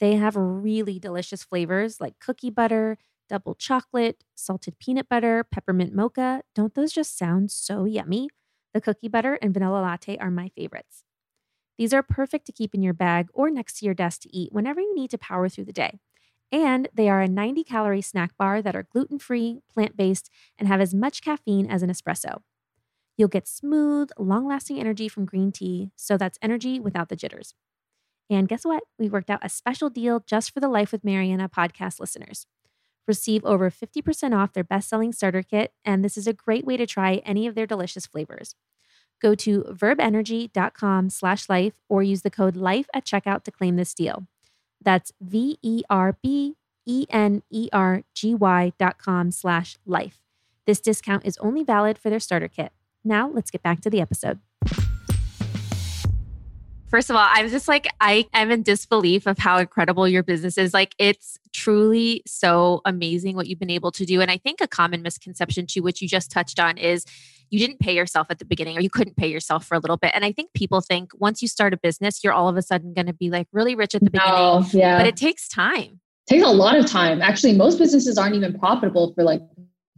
They 0.00 0.16
have 0.16 0.36
really 0.36 0.98
delicious 0.98 1.44
flavors 1.44 2.00
like 2.00 2.18
cookie 2.20 2.50
butter, 2.50 2.98
double 3.28 3.54
chocolate, 3.54 4.24
salted 4.34 4.78
peanut 4.78 5.08
butter, 5.08 5.44
peppermint 5.44 5.94
mocha. 5.94 6.42
Don't 6.54 6.74
those 6.74 6.92
just 6.92 7.16
sound 7.16 7.50
so 7.50 7.84
yummy? 7.84 8.28
The 8.74 8.80
cookie 8.80 9.08
butter 9.08 9.38
and 9.42 9.54
vanilla 9.54 9.80
latte 9.82 10.18
are 10.18 10.30
my 10.30 10.48
favorites. 10.50 11.04
These 11.78 11.94
are 11.94 12.02
perfect 12.02 12.46
to 12.46 12.52
keep 12.52 12.74
in 12.74 12.82
your 12.82 12.94
bag 12.94 13.28
or 13.34 13.50
next 13.50 13.78
to 13.78 13.84
your 13.86 13.94
desk 13.94 14.22
to 14.22 14.36
eat 14.36 14.52
whenever 14.52 14.80
you 14.80 14.94
need 14.94 15.10
to 15.10 15.18
power 15.18 15.48
through 15.48 15.64
the 15.66 15.72
day. 15.72 16.00
And 16.52 16.88
they 16.92 17.08
are 17.08 17.22
a 17.22 17.28
90 17.28 17.64
calorie 17.64 18.02
snack 18.02 18.36
bar 18.36 18.60
that 18.60 18.76
are 18.76 18.86
gluten 18.92 19.18
free, 19.18 19.60
plant 19.72 19.96
based, 19.96 20.30
and 20.58 20.68
have 20.68 20.80
as 20.80 20.94
much 20.94 21.22
caffeine 21.22 21.68
as 21.68 21.82
an 21.82 21.90
espresso. 21.90 22.42
You'll 23.16 23.28
get 23.28 23.48
smooth, 23.48 24.10
long 24.18 24.46
lasting 24.46 24.78
energy 24.78 25.08
from 25.08 25.24
green 25.24 25.50
tea, 25.50 25.90
so 25.96 26.18
that's 26.18 26.38
energy 26.42 26.78
without 26.78 27.08
the 27.08 27.16
jitters. 27.16 27.54
And 28.28 28.48
guess 28.48 28.64
what? 28.64 28.84
We 28.98 29.08
worked 29.08 29.30
out 29.30 29.44
a 29.44 29.48
special 29.48 29.90
deal 29.90 30.22
just 30.26 30.52
for 30.52 30.60
the 30.60 30.68
Life 30.68 30.92
with 30.92 31.04
Marianna 31.04 31.48
podcast 31.48 32.00
listeners. 32.00 32.46
Receive 33.08 33.44
over 33.44 33.70
50% 33.70 34.36
off 34.36 34.52
their 34.52 34.64
best 34.64 34.88
selling 34.88 35.12
starter 35.12 35.42
kit, 35.42 35.72
and 35.84 36.04
this 36.04 36.16
is 36.16 36.26
a 36.26 36.32
great 36.32 36.64
way 36.64 36.76
to 36.76 36.86
try 36.86 37.16
any 37.24 37.46
of 37.46 37.54
their 37.54 37.66
delicious 37.66 38.06
flavors. 38.06 38.54
Go 39.20 39.34
to 39.36 39.62
verbenergy.com 39.70 41.10
slash 41.10 41.48
life 41.48 41.74
or 41.88 42.02
use 42.02 42.22
the 42.22 42.30
code 42.30 42.56
LIFE 42.56 42.86
at 42.94 43.04
checkout 43.04 43.44
to 43.44 43.50
claim 43.50 43.76
this 43.76 43.94
deal. 43.94 44.26
That's 44.82 45.12
V 45.20 45.58
E 45.62 45.82
R 45.88 46.16
B 46.22 46.56
E 46.86 47.06
N 47.10 47.42
E 47.50 47.68
R 47.72 48.02
G 48.14 48.34
Y 48.34 48.72
dot 48.78 48.98
com 48.98 49.30
slash 49.30 49.78
life. 49.86 50.20
This 50.66 50.80
discount 50.80 51.24
is 51.24 51.38
only 51.38 51.64
valid 51.64 51.98
for 51.98 52.10
their 52.10 52.20
starter 52.20 52.48
kit. 52.48 52.72
Now 53.04 53.28
let's 53.28 53.50
get 53.50 53.62
back 53.62 53.80
to 53.82 53.90
the 53.90 54.00
episode. 54.00 54.38
First 56.92 57.08
of 57.08 57.16
all, 57.16 57.26
I'm 57.26 57.48
just 57.48 57.68
like, 57.68 57.88
I 58.02 58.26
am 58.34 58.50
in 58.50 58.62
disbelief 58.62 59.26
of 59.26 59.38
how 59.38 59.56
incredible 59.56 60.06
your 60.06 60.22
business 60.22 60.58
is. 60.58 60.74
Like, 60.74 60.94
it's 60.98 61.38
truly 61.54 62.22
so 62.26 62.82
amazing 62.84 63.34
what 63.34 63.46
you've 63.46 63.58
been 63.58 63.70
able 63.70 63.90
to 63.92 64.04
do. 64.04 64.20
And 64.20 64.30
I 64.30 64.36
think 64.36 64.60
a 64.60 64.68
common 64.68 65.00
misconception, 65.00 65.66
too, 65.66 65.82
which 65.82 66.02
you 66.02 66.06
just 66.06 66.30
touched 66.30 66.60
on, 66.60 66.76
is 66.76 67.06
you 67.48 67.58
didn't 67.58 67.78
pay 67.78 67.96
yourself 67.96 68.26
at 68.28 68.40
the 68.40 68.44
beginning 68.44 68.76
or 68.76 68.82
you 68.82 68.90
couldn't 68.90 69.16
pay 69.16 69.26
yourself 69.26 69.64
for 69.64 69.74
a 69.74 69.78
little 69.78 69.96
bit. 69.96 70.12
And 70.14 70.22
I 70.22 70.32
think 70.32 70.52
people 70.52 70.82
think 70.82 71.12
once 71.18 71.40
you 71.40 71.48
start 71.48 71.72
a 71.72 71.78
business, 71.78 72.22
you're 72.22 72.34
all 72.34 72.50
of 72.50 72.58
a 72.58 72.62
sudden 72.62 72.92
going 72.92 73.06
to 73.06 73.14
be 73.14 73.30
like 73.30 73.46
really 73.52 73.74
rich 73.74 73.94
at 73.94 74.04
the 74.04 74.10
beginning. 74.10 74.66
yeah. 74.74 74.98
But 74.98 75.06
it 75.06 75.16
takes 75.16 75.48
time. 75.48 75.98
It 76.28 76.34
takes 76.34 76.44
a 76.44 76.50
lot 76.50 76.76
of 76.76 76.84
time. 76.84 77.22
Actually, 77.22 77.54
most 77.54 77.78
businesses 77.78 78.18
aren't 78.18 78.34
even 78.34 78.58
profitable 78.58 79.14
for 79.14 79.24
like 79.24 79.40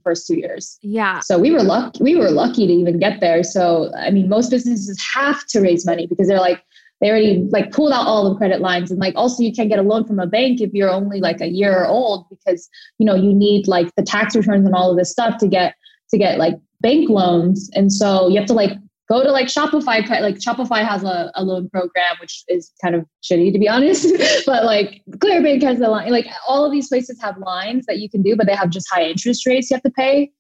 first 0.04 0.28
two 0.28 0.36
years. 0.36 0.78
Yeah. 0.82 1.18
So 1.20 1.38
we 1.38 1.50
were 1.50 1.62
lucky. 1.62 2.04
We 2.04 2.14
were 2.14 2.30
lucky 2.30 2.68
to 2.68 2.72
even 2.72 3.00
get 3.00 3.20
there. 3.20 3.42
So 3.42 3.90
I 3.96 4.12
mean, 4.12 4.28
most 4.28 4.50
businesses 4.50 5.02
have 5.12 5.44
to 5.46 5.60
raise 5.60 5.84
money 5.84 6.06
because 6.06 6.28
they're 6.28 6.38
like 6.38 6.62
they 7.00 7.10
already 7.10 7.46
like 7.50 7.72
pulled 7.72 7.92
out 7.92 8.06
all 8.06 8.28
the 8.28 8.36
credit 8.36 8.60
lines 8.60 8.90
and 8.90 9.00
like 9.00 9.14
also 9.16 9.42
you 9.42 9.52
can't 9.52 9.68
get 9.68 9.78
a 9.78 9.82
loan 9.82 10.04
from 10.04 10.18
a 10.18 10.26
bank 10.26 10.60
if 10.60 10.72
you're 10.72 10.90
only 10.90 11.20
like 11.20 11.40
a 11.40 11.48
year 11.48 11.86
old 11.86 12.26
because 12.30 12.68
you 12.98 13.06
know 13.06 13.14
you 13.14 13.34
need 13.34 13.66
like 13.68 13.94
the 13.96 14.02
tax 14.02 14.34
returns 14.34 14.66
and 14.66 14.74
all 14.74 14.90
of 14.90 14.96
this 14.96 15.10
stuff 15.10 15.38
to 15.38 15.48
get 15.48 15.74
to 16.10 16.18
get 16.18 16.38
like 16.38 16.54
bank 16.80 17.08
loans 17.08 17.70
and 17.74 17.92
so 17.92 18.28
you 18.28 18.38
have 18.38 18.46
to 18.46 18.54
like 18.54 18.72
go 19.08 19.22
to 19.22 19.30
like 19.30 19.46
Shopify. 19.46 20.08
Like 20.08 20.36
Shopify 20.36 20.86
has 20.86 21.04
a, 21.04 21.30
a 21.34 21.44
loan 21.44 21.68
program, 21.68 22.16
which 22.20 22.44
is 22.48 22.72
kind 22.82 22.94
of 22.94 23.06
shitty 23.22 23.52
to 23.52 23.58
be 23.58 23.68
honest. 23.74 24.06
but 24.46 24.64
like 24.64 25.02
Clearbanc 25.10 25.62
has 25.62 25.80
a 25.80 25.88
line. 25.88 26.10
Like 26.10 26.26
all 26.46 26.64
of 26.64 26.72
these 26.72 26.88
places 26.88 27.20
have 27.20 27.36
lines 27.38 27.86
that 27.86 27.98
you 27.98 28.08
can 28.08 28.22
do, 28.22 28.36
but 28.36 28.46
they 28.46 28.54
have 28.54 28.70
just 28.70 28.86
high 28.90 29.04
interest 29.04 29.46
rates 29.46 29.70
you 29.70 29.74
have 29.76 29.82
to 29.82 29.90
pay, 29.90 30.32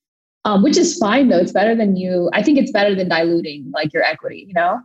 um, 0.44 0.62
which 0.62 0.76
is 0.76 0.96
fine 0.98 1.28
though. 1.28 1.38
It's 1.38 1.52
better 1.52 1.74
than 1.74 1.96
you. 1.96 2.30
I 2.32 2.42
think 2.42 2.58
it's 2.58 2.72
better 2.72 2.94
than 2.94 3.08
diluting 3.08 3.70
like 3.74 3.92
your 3.92 4.02
equity. 4.02 4.44
You 4.48 4.54
know. 4.54 4.80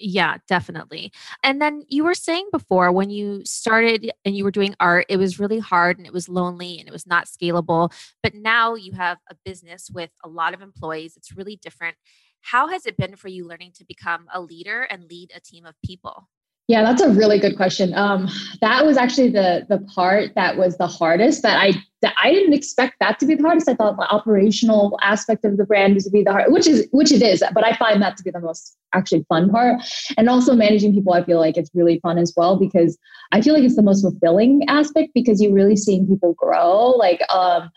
Yeah, 0.00 0.36
definitely. 0.46 1.12
And 1.42 1.60
then 1.60 1.82
you 1.88 2.04
were 2.04 2.14
saying 2.14 2.48
before 2.52 2.92
when 2.92 3.10
you 3.10 3.42
started 3.44 4.12
and 4.24 4.36
you 4.36 4.44
were 4.44 4.52
doing 4.52 4.76
art, 4.78 5.06
it 5.08 5.16
was 5.16 5.40
really 5.40 5.58
hard 5.58 5.98
and 5.98 6.06
it 6.06 6.12
was 6.12 6.28
lonely 6.28 6.78
and 6.78 6.88
it 6.88 6.92
was 6.92 7.06
not 7.06 7.26
scalable. 7.26 7.92
But 8.22 8.34
now 8.34 8.74
you 8.76 8.92
have 8.92 9.18
a 9.28 9.34
business 9.44 9.90
with 9.92 10.10
a 10.22 10.28
lot 10.28 10.54
of 10.54 10.62
employees. 10.62 11.16
It's 11.16 11.36
really 11.36 11.56
different. 11.56 11.96
How 12.42 12.68
has 12.68 12.86
it 12.86 12.96
been 12.96 13.16
for 13.16 13.26
you 13.26 13.46
learning 13.48 13.72
to 13.78 13.84
become 13.84 14.26
a 14.32 14.40
leader 14.40 14.82
and 14.82 15.04
lead 15.10 15.32
a 15.34 15.40
team 15.40 15.66
of 15.66 15.74
people? 15.84 16.28
Yeah, 16.68 16.82
that's 16.82 17.00
a 17.00 17.08
really 17.08 17.38
good 17.38 17.56
question. 17.56 17.94
Um, 17.94 18.28
that 18.60 18.84
was 18.84 18.98
actually 18.98 19.30
the 19.30 19.64
the 19.70 19.78
part 19.94 20.34
that 20.34 20.58
was 20.58 20.76
the 20.76 20.86
hardest. 20.86 21.40
That 21.42 21.58
I 21.58 21.72
that 22.02 22.14
I 22.22 22.30
didn't 22.30 22.52
expect 22.52 22.96
that 23.00 23.18
to 23.20 23.26
be 23.26 23.34
the 23.34 23.42
hardest. 23.42 23.70
I 23.70 23.74
thought 23.74 23.96
the 23.96 24.08
operational 24.10 24.98
aspect 25.00 25.46
of 25.46 25.56
the 25.56 25.64
brand 25.64 25.94
was 25.94 26.04
to 26.04 26.10
be 26.10 26.22
the 26.22 26.32
hard, 26.32 26.52
which 26.52 26.66
is 26.66 26.86
which 26.92 27.10
it 27.10 27.22
is. 27.22 27.42
But 27.54 27.64
I 27.64 27.74
find 27.76 28.02
that 28.02 28.18
to 28.18 28.22
be 28.22 28.30
the 28.30 28.40
most 28.40 28.76
actually 28.92 29.24
fun 29.30 29.48
part. 29.48 29.80
And 30.18 30.28
also 30.28 30.54
managing 30.54 30.92
people, 30.92 31.14
I 31.14 31.24
feel 31.24 31.38
like 31.38 31.56
it's 31.56 31.70
really 31.72 32.00
fun 32.00 32.18
as 32.18 32.34
well 32.36 32.58
because 32.58 32.98
I 33.32 33.40
feel 33.40 33.54
like 33.54 33.64
it's 33.64 33.76
the 33.76 33.82
most 33.82 34.02
fulfilling 34.02 34.62
aspect 34.68 35.12
because 35.14 35.40
you're 35.40 35.54
really 35.54 35.76
seeing 35.76 36.06
people 36.06 36.34
grow. 36.34 36.90
Like 36.90 37.22
um, 37.32 37.70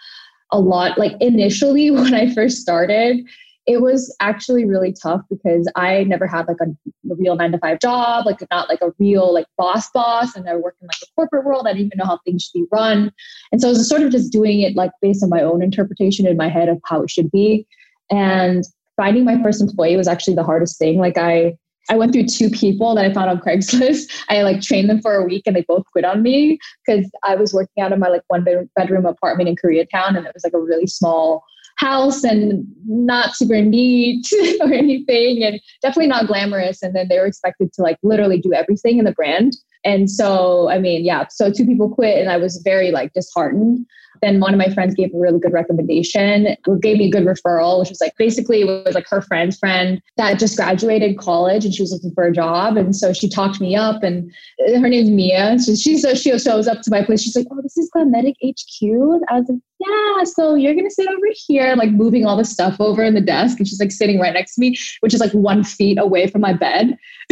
a 0.51 0.59
lot. 0.59 0.97
Like 0.97 1.13
initially 1.21 1.91
when 1.91 2.13
I 2.13 2.33
first 2.33 2.57
started, 2.57 3.25
it 3.67 3.81
was 3.81 4.15
actually 4.19 4.65
really 4.65 4.93
tough 4.93 5.21
because 5.29 5.71
I 5.75 6.03
never 6.05 6.25
had 6.25 6.47
like 6.47 6.57
a, 6.61 6.65
a, 7.11 7.15
real 7.15 7.35
nine 7.35 7.51
to 7.51 7.59
five 7.59 7.79
job, 7.79 8.25
like 8.25 8.39
not 8.49 8.69
like 8.69 8.81
a 8.81 8.91
real 8.97 9.33
like 9.33 9.45
boss 9.57 9.89
boss, 9.91 10.35
and 10.35 10.49
I 10.49 10.55
worked 10.55 10.81
in 10.81 10.87
like 10.87 10.99
the 10.99 11.07
corporate 11.15 11.45
world. 11.45 11.67
I 11.67 11.73
didn't 11.73 11.87
even 11.87 11.97
know 11.99 12.05
how 12.05 12.19
things 12.25 12.43
should 12.43 12.59
be 12.59 12.65
run, 12.71 13.11
and 13.51 13.61
so 13.61 13.67
I 13.67 13.71
was 13.71 13.87
sort 13.87 14.01
of 14.01 14.11
just 14.11 14.31
doing 14.31 14.61
it 14.61 14.75
like 14.75 14.91
based 15.01 15.23
on 15.23 15.29
my 15.29 15.41
own 15.41 15.61
interpretation 15.61 16.25
in 16.25 16.37
my 16.37 16.49
head 16.49 16.69
of 16.69 16.79
how 16.85 17.03
it 17.03 17.11
should 17.11 17.29
be. 17.29 17.67
And 18.09 18.63
finding 18.97 19.25
my 19.25 19.41
first 19.41 19.61
employee 19.61 19.95
was 19.95 20.07
actually 20.07 20.35
the 20.35 20.43
hardest 20.43 20.77
thing. 20.79 20.97
Like 20.97 21.17
I 21.17 21.55
I 21.89 21.95
went 21.95 22.13
through 22.13 22.27
two 22.27 22.49
people 22.49 22.95
that 22.95 23.05
I 23.05 23.13
found 23.13 23.29
on 23.29 23.39
Craigslist. 23.45 24.11
I 24.29 24.43
like 24.43 24.61
trained 24.61 24.89
them 24.89 25.01
for 25.01 25.15
a 25.15 25.23
week 25.23 25.43
and 25.45 25.55
they 25.55 25.65
both 25.67 25.83
quit 25.91 26.05
on 26.05 26.21
me 26.21 26.57
because 26.85 27.09
I 27.23 27.35
was 27.35 27.53
working 27.53 27.83
out 27.83 27.91
of 27.91 27.99
my 27.99 28.07
like 28.07 28.23
one 28.27 28.45
bedroom 28.75 29.05
apartment 29.05 29.49
in 29.49 29.55
Koreatown 29.55 30.17
and 30.17 30.25
it 30.25 30.31
was 30.33 30.43
like 30.43 30.53
a 30.53 30.59
really 30.59 30.87
small 30.87 31.43
house 31.81 32.23
and 32.23 32.63
not 32.85 33.35
super 33.35 33.61
neat 33.61 34.27
or 34.61 34.71
anything 34.71 35.43
and 35.43 35.59
definitely 35.81 36.07
not 36.07 36.27
glamorous. 36.27 36.83
And 36.83 36.95
then 36.95 37.07
they 37.09 37.17
were 37.17 37.25
expected 37.25 37.73
to 37.73 37.81
like 37.81 37.97
literally 38.03 38.39
do 38.39 38.53
everything 38.53 38.99
in 38.99 39.05
the 39.05 39.11
brand. 39.11 39.57
And 39.83 40.11
so 40.11 40.69
i 40.69 40.77
mean 40.77 41.03
yeah 41.03 41.25
so 41.29 41.51
two 41.51 41.65
people 41.65 41.89
quit 41.89 42.19
and 42.19 42.29
i 42.29 42.37
was 42.37 42.61
very 42.63 42.91
like 42.91 43.13
disheartened 43.13 43.83
then 44.21 44.39
one 44.39 44.53
of 44.53 44.57
my 44.57 44.69
friends 44.73 44.93
gave 44.95 45.13
a 45.13 45.19
really 45.19 45.39
good 45.39 45.53
recommendation, 45.53 46.55
gave 46.81 46.97
me 46.97 47.07
a 47.07 47.09
good 47.09 47.25
referral, 47.25 47.79
which 47.79 47.89
was 47.89 48.01
like 48.01 48.15
basically 48.17 48.61
it 48.61 48.85
was 48.85 48.95
like 48.95 49.07
her 49.07 49.21
friend's 49.21 49.57
friend 49.57 50.01
that 50.17 50.39
just 50.39 50.57
graduated 50.57 51.17
college 51.17 51.65
and 51.65 51.73
she 51.73 51.81
was 51.81 51.91
looking 51.91 52.13
for 52.13 52.25
a 52.25 52.31
job. 52.31 52.77
And 52.77 52.95
so 52.95 53.13
she 53.13 53.27
talked 53.29 53.59
me 53.59 53.75
up 53.75 54.03
and 54.03 54.31
uh, 54.67 54.79
her 54.79 54.89
name's 54.89 55.09
Mia. 55.09 55.57
So 55.59 55.75
she, 55.75 55.97
so 55.97 56.13
she 56.13 56.37
shows 56.37 56.67
up 56.67 56.81
to 56.81 56.91
my 56.91 57.03
place. 57.03 57.23
She's 57.23 57.35
like, 57.35 57.47
Oh, 57.51 57.61
this 57.61 57.77
is 57.77 57.89
Glamnetic 57.95 58.35
HQ. 58.43 58.81
And 58.81 59.23
I 59.29 59.39
was 59.39 59.49
like, 59.49 59.59
yeah, 59.81 60.23
so 60.23 60.55
you're 60.55 60.75
gonna 60.75 60.91
sit 60.91 61.07
over 61.07 61.25
here, 61.47 61.75
like 61.75 61.91
moving 61.91 62.25
all 62.25 62.37
the 62.37 62.45
stuff 62.45 62.79
over 62.79 63.03
in 63.03 63.15
the 63.15 63.21
desk, 63.21 63.57
and 63.57 63.67
she's 63.67 63.79
like 63.79 63.91
sitting 63.91 64.19
right 64.19 64.33
next 64.33 64.55
to 64.55 64.61
me, 64.61 64.75
which 64.99 65.13
is 65.13 65.19
like 65.19 65.31
one 65.31 65.63
feet 65.63 65.97
away 65.97 66.27
from 66.27 66.41
my 66.41 66.53
bed. 66.53 66.97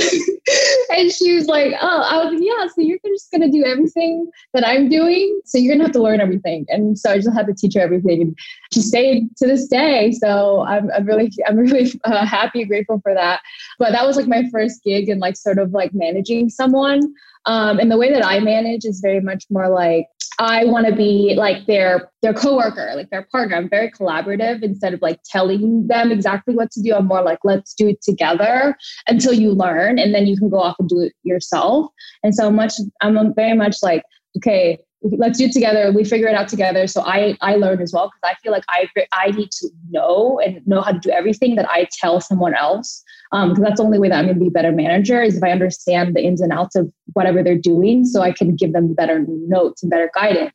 and 0.98 1.12
she 1.12 1.36
was 1.36 1.46
like, 1.46 1.74
"Oh, 1.80 2.02
I 2.10 2.24
was 2.24 2.34
like, 2.34 2.44
yeah, 2.44 2.68
so 2.68 2.82
you're 2.82 2.98
just 3.06 3.32
gonna 3.32 3.52
do 3.52 3.64
everything 3.64 4.30
that 4.54 4.66
I'm 4.66 4.90
doing, 4.90 5.40
so 5.46 5.58
you're 5.58 5.74
gonna 5.74 5.86
have 5.86 5.94
to 5.94 6.02
learn 6.02 6.22
everything." 6.22 6.66
And 6.70 6.98
so 6.98 7.12
I 7.12 7.18
just 7.18 7.34
had 7.34 7.48
to 7.48 7.54
teach 7.54 7.76
her 7.76 7.82
everything, 7.82 8.22
and 8.22 8.38
she 8.74 8.82
stayed 8.82 9.36
to 9.38 9.48
this 9.48 9.68
day. 9.68 10.12
So 10.12 10.62
I'm, 10.62 10.90
I'm 10.92 11.06
really, 11.06 11.32
I'm 11.48 11.58
really 11.58 11.92
uh, 12.04 12.26
happy 12.26 12.66
grateful 12.66 13.00
for 13.02 13.14
that. 13.14 13.42
But 13.78 13.92
that 13.92 14.06
was 14.06 14.18
like 14.18 14.28
my 14.28 14.44
first 14.52 14.84
gig 14.84 15.10
and 15.10 15.20
like 15.20 15.38
sort 15.38 15.60
of 15.60 15.72
like 15.72 15.92
managing 15.94 16.50
someone. 16.50 17.02
Um, 17.46 17.80
and 17.80 17.92
the 17.92 17.98
way 17.98 18.12
that 18.12 18.26
I 18.26 18.40
manage 18.40 18.86
is 18.86 19.00
very 19.00 19.22
much 19.22 19.46
more 19.50 19.70
like 19.70 20.08
I 20.40 20.64
want 20.64 20.88
to 20.88 20.96
be 20.96 21.34
like 21.38 21.66
their 21.66 22.10
their 22.22 22.34
coworker, 22.34 22.94
like 22.96 23.10
their 23.10 23.28
partner. 23.30 23.58
I'm 23.58 23.70
very 23.70 23.92
collaborative 23.92 24.64
instead 24.64 24.94
of 24.94 25.02
like 25.02 25.20
telling 25.26 25.88
them 25.88 26.12
exactly 26.12 26.56
what 26.56 26.72
to 26.72 26.82
do. 26.82 26.96
I'm 26.96 27.08
more 27.08 27.22
like 27.22 27.40
let's 27.44 27.74
do 27.74 27.90
it 27.90 28.02
together 28.02 28.78
until 29.08 29.34
you 29.34 29.52
learn, 29.52 30.00
and 30.00 30.16
then 30.16 30.28
you 30.28 30.38
can 30.38 30.50
go 30.50 30.60
off 30.60 30.78
and 30.80 30.88
do 30.88 31.02
it 31.02 31.14
yourself. 31.24 31.92
And 32.24 32.34
so 32.34 32.50
much, 32.50 32.74
I'm 33.02 33.34
very 33.34 33.56
much 33.56 33.78
like 33.84 34.04
okay, 34.38 34.78
let's 35.02 35.38
do 35.38 35.46
it 35.46 35.52
together. 35.52 35.92
We 35.92 36.04
figure 36.04 36.28
it 36.28 36.36
out 36.36 36.48
together. 36.48 36.88
So 36.88 37.02
I 37.02 37.38
I 37.42 37.56
learn 37.56 37.82
as 37.82 37.94
well 37.94 38.08
because 38.08 38.36
I 38.36 38.40
feel 38.42 38.52
like 38.52 38.64
I 38.70 38.88
I 39.14 39.32
need 39.32 39.52
to 39.52 39.70
know 39.90 40.40
and 40.40 40.66
know 40.68 40.82
how 40.82 40.92
to 40.92 41.00
do 41.00 41.10
everything 41.10 41.56
that 41.56 41.70
I 41.70 41.88
tell 42.00 42.22
someone 42.22 42.54
else 42.54 43.04
because 43.32 43.58
um, 43.58 43.64
that's 43.64 43.80
the 43.80 43.86
only 43.86 44.00
way 44.00 44.10
that 44.10 44.18
I'm 44.18 44.26
going 44.26 44.38
to 44.38 44.42
be 44.42 44.48
a 44.48 44.52
better 44.52 44.72
manager 44.72 45.22
is 45.22 45.38
if 45.38 45.44
I 45.44 45.52
understand 45.52 46.16
the 46.16 46.24
ins 46.24 46.42
and 46.42 46.52
outs 46.52 46.76
of 46.76 46.92
whatever 47.14 47.44
they're 47.44 47.58
doing, 47.58 48.04
so 48.06 48.22
I 48.22 48.32
can 48.32 48.56
give 48.56 48.74
them 48.74 48.96
better 48.96 49.24
notes 49.28 49.84
and 49.84 49.90
better 49.92 50.10
guidance. 50.16 50.52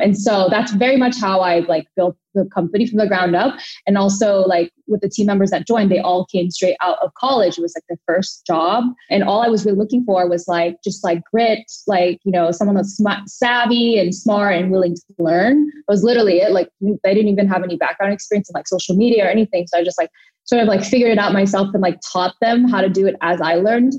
And 0.00 0.18
so 0.18 0.48
that's 0.50 0.72
very 0.72 0.96
much 0.96 1.20
how 1.20 1.40
I 1.40 1.60
like 1.60 1.86
built 1.96 2.16
the 2.34 2.44
company 2.46 2.86
from 2.86 2.98
the 2.98 3.06
ground 3.06 3.36
up. 3.36 3.56
And 3.86 3.96
also 3.96 4.40
like 4.40 4.72
with 4.88 5.00
the 5.00 5.08
team 5.08 5.26
members 5.26 5.50
that 5.50 5.66
joined, 5.66 5.90
they 5.90 6.00
all 6.00 6.26
came 6.26 6.50
straight 6.50 6.76
out 6.80 6.98
of 7.00 7.14
college. 7.14 7.58
It 7.58 7.62
was 7.62 7.74
like 7.76 7.84
their 7.88 7.98
first 8.06 8.44
job. 8.46 8.84
And 9.08 9.22
all 9.22 9.42
I 9.42 9.48
was 9.48 9.64
really 9.64 9.78
looking 9.78 10.04
for 10.04 10.28
was 10.28 10.48
like 10.48 10.76
just 10.82 11.04
like 11.04 11.22
grit, 11.32 11.70
like, 11.86 12.18
you 12.24 12.32
know, 12.32 12.50
someone 12.50 12.76
that's 12.76 12.96
smart, 12.96 13.28
savvy 13.28 13.98
and 13.98 14.14
smart 14.14 14.56
and 14.56 14.70
willing 14.70 14.94
to 14.94 15.02
learn. 15.18 15.70
Was 15.88 16.02
literally 16.02 16.38
it. 16.38 16.50
Like 16.50 16.68
they 16.80 17.14
didn't 17.14 17.28
even 17.28 17.46
have 17.48 17.62
any 17.62 17.76
background 17.76 18.12
experience 18.12 18.48
in 18.50 18.54
like 18.54 18.66
social 18.66 18.96
media 18.96 19.24
or 19.26 19.28
anything. 19.28 19.66
So 19.68 19.78
I 19.78 19.84
just 19.84 19.98
like 19.98 20.10
sort 20.44 20.60
of 20.60 20.68
like 20.68 20.84
figured 20.84 21.12
it 21.12 21.18
out 21.18 21.32
myself 21.32 21.68
and 21.72 21.82
like 21.82 22.00
taught 22.12 22.34
them 22.40 22.68
how 22.68 22.80
to 22.80 22.88
do 22.88 23.06
it 23.06 23.16
as 23.22 23.40
I 23.40 23.54
learned 23.54 23.94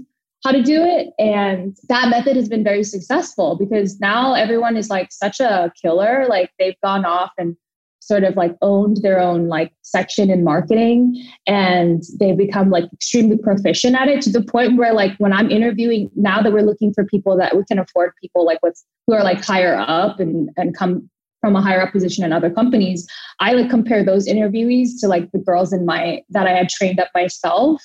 how 0.45 0.51
to 0.51 0.62
do 0.62 0.84
it. 0.84 1.10
And 1.17 1.75
that 1.89 2.10
method 2.10 2.36
has 2.36 2.47
been 2.47 2.63
very 2.63 2.84
successful 2.84 3.58
because 3.58 3.99
now 3.99 4.36
everyone 4.36 4.77
is 4.77 4.89
like 4.89 5.12
such 5.12 5.39
a 5.39 5.73
killer. 5.81 6.27
Like 6.29 6.51
they've 6.60 6.79
gone 6.84 7.03
off 7.03 7.31
and 7.38 7.58
sort 7.99 8.23
of 8.23 8.36
like 8.36 8.55
owned 8.62 8.97
their 8.97 9.19
own 9.19 9.47
like 9.47 9.73
section 9.81 10.29
in 10.29 10.43
marketing 10.43 11.25
and 11.47 12.03
they've 12.19 12.38
become 12.38 12.69
like 12.69 12.86
extremely 12.93 13.36
proficient 13.36 13.95
at 13.95 14.08
it 14.08 14.21
to 14.21 14.29
the 14.29 14.43
point 14.43 14.77
where 14.77 14.93
like 14.93 15.17
when 15.17 15.34
I'm 15.34 15.49
interviewing 15.49 16.12
now 16.15 16.43
that 16.43 16.53
we're 16.53 16.62
looking 16.62 16.93
for 16.93 17.03
people 17.03 17.36
that 17.38 17.58
we 17.58 17.63
can 17.65 17.79
afford 17.79 18.12
people 18.21 18.45
like 18.45 18.62
what's 18.62 18.86
who 19.08 19.13
are 19.13 19.23
like 19.23 19.43
higher 19.43 19.75
up 19.75 20.19
and 20.19 20.51
and 20.55 20.77
come 20.77 21.10
from 21.41 21.55
a 21.55 21.62
higher 21.62 21.81
up 21.81 21.91
position 21.91 22.23
in 22.23 22.34
other 22.34 22.49
companies 22.49 23.08
i 23.39 23.53
like 23.53 23.69
compare 23.69 24.03
those 24.03 24.27
interviewees 24.27 24.99
to 24.99 25.08
like 25.08 25.31
the 25.31 25.38
girls 25.38 25.71
in 25.71 25.86
my 25.86 26.23
that 26.29 26.47
i 26.47 26.51
had 26.51 26.69
trained 26.69 26.99
up 26.99 27.10
myself 27.13 27.84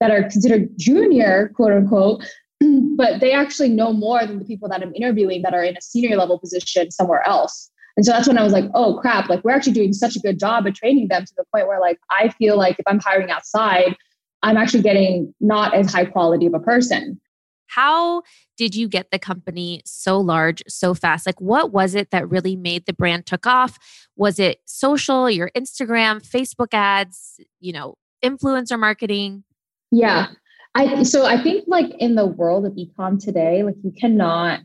that 0.00 0.10
are 0.10 0.22
considered 0.22 0.68
junior, 0.76 1.52
quote 1.54 1.72
unquote, 1.72 2.24
but 2.96 3.20
they 3.20 3.32
actually 3.32 3.68
know 3.68 3.92
more 3.92 4.26
than 4.26 4.38
the 4.38 4.44
people 4.44 4.68
that 4.68 4.82
I'm 4.82 4.94
interviewing 4.94 5.42
that 5.42 5.54
are 5.54 5.64
in 5.64 5.76
a 5.76 5.80
senior 5.80 6.16
level 6.16 6.38
position 6.38 6.90
somewhere 6.90 7.26
else. 7.26 7.70
And 7.96 8.04
so 8.04 8.12
that's 8.12 8.26
when 8.26 8.38
I 8.38 8.42
was 8.42 8.52
like, 8.52 8.64
oh 8.74 8.98
crap, 9.00 9.28
like 9.28 9.44
we're 9.44 9.52
actually 9.52 9.72
doing 9.72 9.92
such 9.92 10.16
a 10.16 10.20
good 10.20 10.38
job 10.38 10.66
at 10.66 10.74
training 10.74 11.08
them 11.08 11.24
to 11.24 11.34
the 11.36 11.44
point 11.52 11.68
where 11.68 11.80
like 11.80 11.98
I 12.10 12.28
feel 12.30 12.56
like 12.56 12.78
if 12.78 12.84
I'm 12.86 12.98
hiring 12.98 13.30
outside, 13.30 13.96
I'm 14.42 14.56
actually 14.56 14.82
getting 14.82 15.32
not 15.40 15.74
as 15.74 15.92
high 15.92 16.04
quality 16.04 16.46
of 16.46 16.54
a 16.54 16.60
person. 16.60 17.20
How 17.68 18.22
did 18.56 18.74
you 18.74 18.88
get 18.88 19.10
the 19.10 19.18
company 19.18 19.80
so 19.84 20.20
large 20.20 20.62
so 20.68 20.94
fast? 20.94 21.24
Like 21.26 21.40
what 21.40 21.72
was 21.72 21.94
it 21.94 22.10
that 22.10 22.28
really 22.28 22.56
made 22.56 22.86
the 22.86 22.92
brand 22.92 23.26
took 23.26 23.46
off? 23.46 23.78
Was 24.16 24.38
it 24.38 24.58
social, 24.64 25.30
your 25.30 25.50
Instagram, 25.56 26.20
Facebook 26.20 26.72
ads, 26.72 27.40
you 27.60 27.72
know, 27.72 27.94
influencer 28.24 28.78
marketing? 28.78 29.44
Yeah. 29.94 30.26
I 30.74 31.04
so 31.04 31.24
I 31.24 31.40
think 31.40 31.64
like 31.68 31.94
in 32.00 32.16
the 32.16 32.26
world 32.26 32.66
of 32.66 32.72
ecom 32.72 33.22
today, 33.22 33.62
like 33.62 33.76
you 33.84 33.92
cannot 33.92 34.60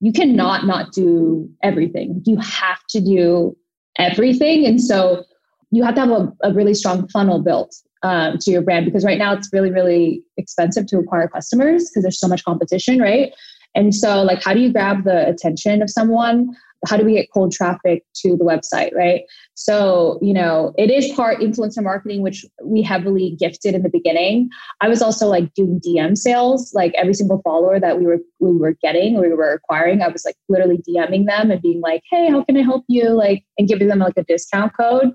you 0.00 0.12
cannot 0.12 0.66
not 0.66 0.92
do 0.92 1.50
everything. 1.62 2.22
You 2.24 2.38
have 2.38 2.78
to 2.90 3.00
do 3.00 3.56
everything. 3.98 4.64
And 4.66 4.80
so 4.80 5.24
you 5.70 5.82
have 5.84 5.94
to 5.96 6.00
have 6.02 6.10
a, 6.10 6.32
a 6.42 6.52
really 6.52 6.74
strong 6.74 7.08
funnel 7.08 7.42
built 7.42 7.74
um, 8.02 8.38
to 8.38 8.50
your 8.50 8.62
brand 8.62 8.84
because 8.84 9.04
right 9.04 9.18
now 9.18 9.32
it's 9.32 9.48
really, 9.52 9.70
really 9.70 10.22
expensive 10.36 10.86
to 10.86 10.98
acquire 10.98 11.28
customers 11.28 11.88
because 11.88 12.02
there's 12.02 12.20
so 12.20 12.28
much 12.28 12.44
competition, 12.44 13.00
right? 13.00 13.32
And 13.74 13.94
so, 13.94 14.22
like, 14.22 14.42
how 14.42 14.52
do 14.54 14.60
you 14.60 14.72
grab 14.72 15.04
the 15.04 15.26
attention 15.28 15.82
of 15.82 15.90
someone? 15.90 16.54
How 16.86 16.96
do 16.96 17.04
we 17.04 17.14
get 17.14 17.28
cold 17.32 17.52
traffic 17.52 18.04
to 18.16 18.36
the 18.36 18.44
website, 18.44 18.94
right? 18.94 19.22
So, 19.54 20.18
you 20.20 20.34
know, 20.34 20.72
it 20.76 20.90
is 20.90 21.12
part 21.12 21.38
influencer 21.38 21.82
marketing, 21.82 22.22
which 22.22 22.44
we 22.64 22.82
heavily 22.82 23.36
gifted 23.38 23.74
in 23.74 23.82
the 23.82 23.88
beginning. 23.88 24.48
I 24.80 24.88
was 24.88 25.00
also 25.00 25.28
like 25.28 25.54
doing 25.54 25.80
DM 25.80 26.16
sales, 26.16 26.72
like 26.74 26.92
every 26.94 27.14
single 27.14 27.40
follower 27.42 27.78
that 27.78 27.98
we 27.98 28.06
were 28.06 28.18
we 28.40 28.56
were 28.56 28.76
getting, 28.82 29.20
we 29.20 29.32
were 29.32 29.52
acquiring. 29.52 30.02
I 30.02 30.08
was 30.08 30.24
like 30.24 30.36
literally 30.48 30.82
DMing 30.88 31.26
them 31.26 31.50
and 31.50 31.62
being 31.62 31.80
like, 31.80 32.02
"Hey, 32.10 32.30
how 32.30 32.42
can 32.44 32.56
I 32.56 32.62
help 32.62 32.84
you?" 32.88 33.10
Like, 33.10 33.44
and 33.58 33.68
giving 33.68 33.88
them 33.88 34.00
like 34.00 34.16
a 34.16 34.24
discount 34.24 34.72
code. 34.76 35.12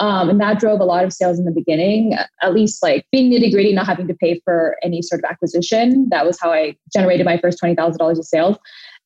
Um, 0.00 0.28
and 0.30 0.40
that 0.40 0.60
drove 0.60 0.80
a 0.80 0.84
lot 0.84 1.04
of 1.04 1.12
sales 1.12 1.38
in 1.38 1.44
the 1.44 1.50
beginning, 1.50 2.14
at 2.42 2.54
least 2.54 2.82
like 2.82 3.04
being 3.10 3.32
nitty 3.32 3.50
gritty, 3.50 3.72
not 3.72 3.86
having 3.86 4.06
to 4.06 4.14
pay 4.14 4.40
for 4.44 4.76
any 4.82 5.02
sort 5.02 5.24
of 5.24 5.30
acquisition. 5.30 6.08
That 6.10 6.24
was 6.24 6.38
how 6.40 6.52
I 6.52 6.76
generated 6.92 7.26
my 7.26 7.38
first 7.38 7.60
$20,000 7.60 8.18
of 8.18 8.24
sales 8.24 8.58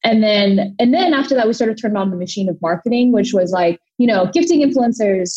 and 0.05 0.23
then 0.23 0.75
and 0.79 0.93
then 0.93 1.15
after 1.15 1.35
that 1.35 1.47
we 1.47 1.53
sort 1.53 1.71
of 1.71 1.81
turned 1.81 1.97
on 1.97 2.11
the 2.11 2.17
machine 2.17 2.49
of 2.49 2.61
marketing 2.61 3.13
which 3.13 3.33
was 3.33 3.53
like 3.53 3.81
you 3.99 4.07
know 4.07 4.29
gifting 4.33 4.61
influencers 4.61 5.37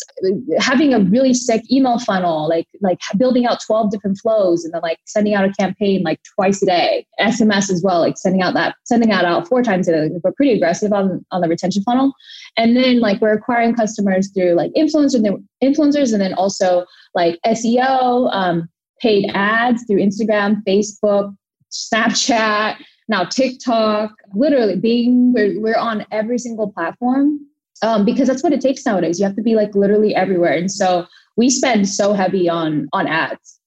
having 0.58 0.92
a 0.92 1.00
really 1.00 1.32
sick 1.32 1.62
email 1.70 1.98
funnel 1.98 2.48
like 2.48 2.66
like 2.80 2.98
building 3.16 3.46
out 3.46 3.60
12 3.64 3.90
different 3.90 4.18
flows 4.18 4.64
and 4.64 4.74
then 4.74 4.82
like 4.82 4.98
sending 5.04 5.34
out 5.34 5.44
a 5.44 5.52
campaign 5.52 6.02
like 6.02 6.20
twice 6.34 6.62
a 6.62 6.66
day. 6.66 7.06
Sms 7.20 7.70
as 7.70 7.82
well 7.84 8.00
like 8.00 8.18
sending 8.18 8.42
out 8.42 8.54
that 8.54 8.74
sending 8.84 9.12
out 9.12 9.24
out 9.24 9.46
four 9.46 9.62
times 9.62 9.88
a 9.88 9.92
day 9.92 10.14
we're 10.24 10.32
pretty 10.32 10.52
aggressive 10.52 10.92
on 10.92 11.24
on 11.30 11.40
the 11.40 11.48
retention 11.48 11.82
funnel. 11.82 12.12
And 12.56 12.76
then 12.76 13.00
like 13.00 13.20
we're 13.20 13.34
acquiring 13.34 13.74
customers 13.74 14.30
through 14.32 14.54
like 14.54 14.72
influencers 14.76 15.24
and 15.24 15.46
influencers 15.62 16.12
and 16.12 16.20
then 16.20 16.34
also 16.34 16.84
like 17.14 17.38
seo 17.46 18.32
um, 18.32 18.68
paid 19.00 19.30
ads 19.34 19.84
through 19.86 19.98
instagram 19.98 20.62
facebook 20.66 21.34
snapchat 21.70 22.76
now 23.08 23.24
TikTok, 23.24 24.12
literally 24.34 24.76
being 24.76 25.32
we're, 25.32 25.60
we're 25.60 25.78
on 25.78 26.04
every 26.10 26.38
single 26.38 26.70
platform 26.70 27.40
um, 27.82 28.04
because 28.04 28.28
that's 28.28 28.42
what 28.42 28.52
it 28.52 28.60
takes 28.60 28.84
nowadays. 28.84 29.18
You 29.18 29.26
have 29.26 29.36
to 29.36 29.42
be 29.42 29.54
like 29.54 29.74
literally 29.74 30.14
everywhere, 30.14 30.52
and 30.52 30.70
so 30.70 31.06
we 31.36 31.50
spend 31.50 31.88
so 31.88 32.12
heavy 32.12 32.48
on 32.48 32.88
on 32.92 33.06
ads. 33.06 33.60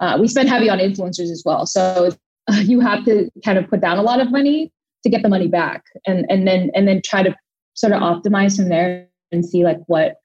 Uh, 0.00 0.16
we 0.20 0.28
spend 0.28 0.48
heavy 0.48 0.70
on 0.70 0.78
influencers 0.78 1.30
as 1.30 1.42
well. 1.44 1.66
So 1.66 2.10
you 2.60 2.80
have 2.80 3.04
to 3.04 3.30
kind 3.44 3.58
of 3.58 3.68
put 3.68 3.80
down 3.80 3.98
a 3.98 4.02
lot 4.02 4.20
of 4.20 4.30
money 4.30 4.72
to 5.02 5.10
get 5.10 5.22
the 5.22 5.28
money 5.28 5.48
back, 5.48 5.84
and 6.06 6.24
and 6.30 6.46
then 6.46 6.70
and 6.74 6.88
then 6.88 7.02
try 7.04 7.22
to 7.22 7.34
sort 7.74 7.92
of 7.92 8.00
optimize 8.00 8.56
from 8.56 8.68
there 8.68 9.08
and 9.30 9.44
see 9.44 9.64
like 9.64 9.78
what 9.86 10.16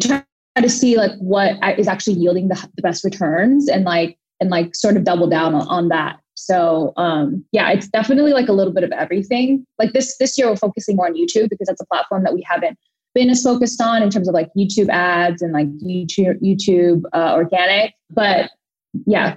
try 0.00 0.22
to 0.56 0.68
see 0.68 0.96
like 0.96 1.12
what 1.18 1.56
is 1.78 1.88
actually 1.88 2.14
yielding 2.14 2.48
the, 2.48 2.68
the 2.76 2.82
best 2.82 3.02
returns 3.04 3.68
and 3.68 3.84
like 3.84 4.16
and 4.40 4.50
like 4.50 4.74
sort 4.74 4.96
of 4.96 5.04
double 5.04 5.26
down 5.26 5.54
on, 5.54 5.66
on 5.68 5.88
that 5.88 6.19
so 6.40 6.92
um, 6.96 7.44
yeah, 7.52 7.70
it's 7.70 7.88
definitely 7.88 8.32
like 8.32 8.48
a 8.48 8.52
little 8.52 8.72
bit 8.72 8.82
of 8.82 8.92
everything. 8.92 9.66
Like 9.78 9.92
this 9.92 10.16
this 10.18 10.38
year, 10.38 10.48
we're 10.48 10.56
focusing 10.56 10.96
more 10.96 11.06
on 11.06 11.14
YouTube 11.14 11.50
because 11.50 11.66
that's 11.66 11.80
a 11.80 11.86
platform 11.86 12.24
that 12.24 12.32
we 12.32 12.42
haven't 12.48 12.78
been 13.14 13.28
as 13.28 13.42
focused 13.42 13.80
on 13.80 14.02
in 14.02 14.10
terms 14.10 14.28
of 14.28 14.34
like 14.34 14.48
YouTube 14.56 14.88
ads 14.88 15.42
and 15.42 15.52
like 15.52 15.68
YouTube 15.78 16.40
YouTube 16.42 17.02
uh, 17.12 17.34
organic. 17.34 17.94
But 18.08 18.50
yeah, 19.06 19.36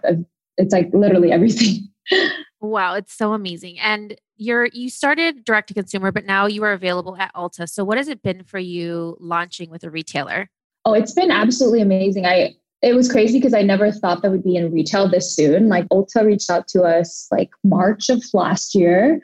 it's 0.58 0.74
like 0.74 0.90
literally 0.94 1.32
everything. 1.32 1.90
wow, 2.62 2.94
it's 2.96 3.14
so 3.14 3.34
amazing. 3.34 3.80
And 3.80 4.16
you're 4.38 4.68
you 4.68 4.90
started 4.90 5.44
direct 5.44 5.68
to 5.68 5.74
consumer, 5.74 6.12
but 6.12 6.26
now 6.26 6.46
you 6.46 6.64
are 6.64 6.72
available 6.72 7.18
at 7.18 7.34
Ulta. 7.36 7.68
So 7.70 7.84
what 7.84 7.98
has 7.98 8.08
it 8.08 8.24
been 8.24 8.44
for 8.44 8.60
you 8.60 9.18
launching 9.20 9.70
with 9.70 9.84
a 9.84 9.90
retailer? 9.90 10.50
Oh, 10.86 10.94
it's 10.94 11.14
been 11.14 11.32
absolutely 11.32 11.82
amazing. 11.82 12.26
I 12.26 12.56
it 12.84 12.94
was 12.94 13.10
crazy 13.10 13.40
because 13.40 13.54
I 13.54 13.62
never 13.62 13.92
thought 13.92 14.22
that 14.22 14.32
would 14.32 14.44
be 14.44 14.58
in 14.58 14.72
retail 14.72 15.10
this 15.10 15.34
soon. 15.34 15.70
Like 15.70 15.88
Ulta 15.88 16.26
reached 16.26 16.50
out 16.50 16.68
to 16.70 16.84
us 16.84 17.28
like 17.32 17.50
March 17.64 18.10
of 18.10 18.22
last 18.34 18.76
year, 18.76 19.22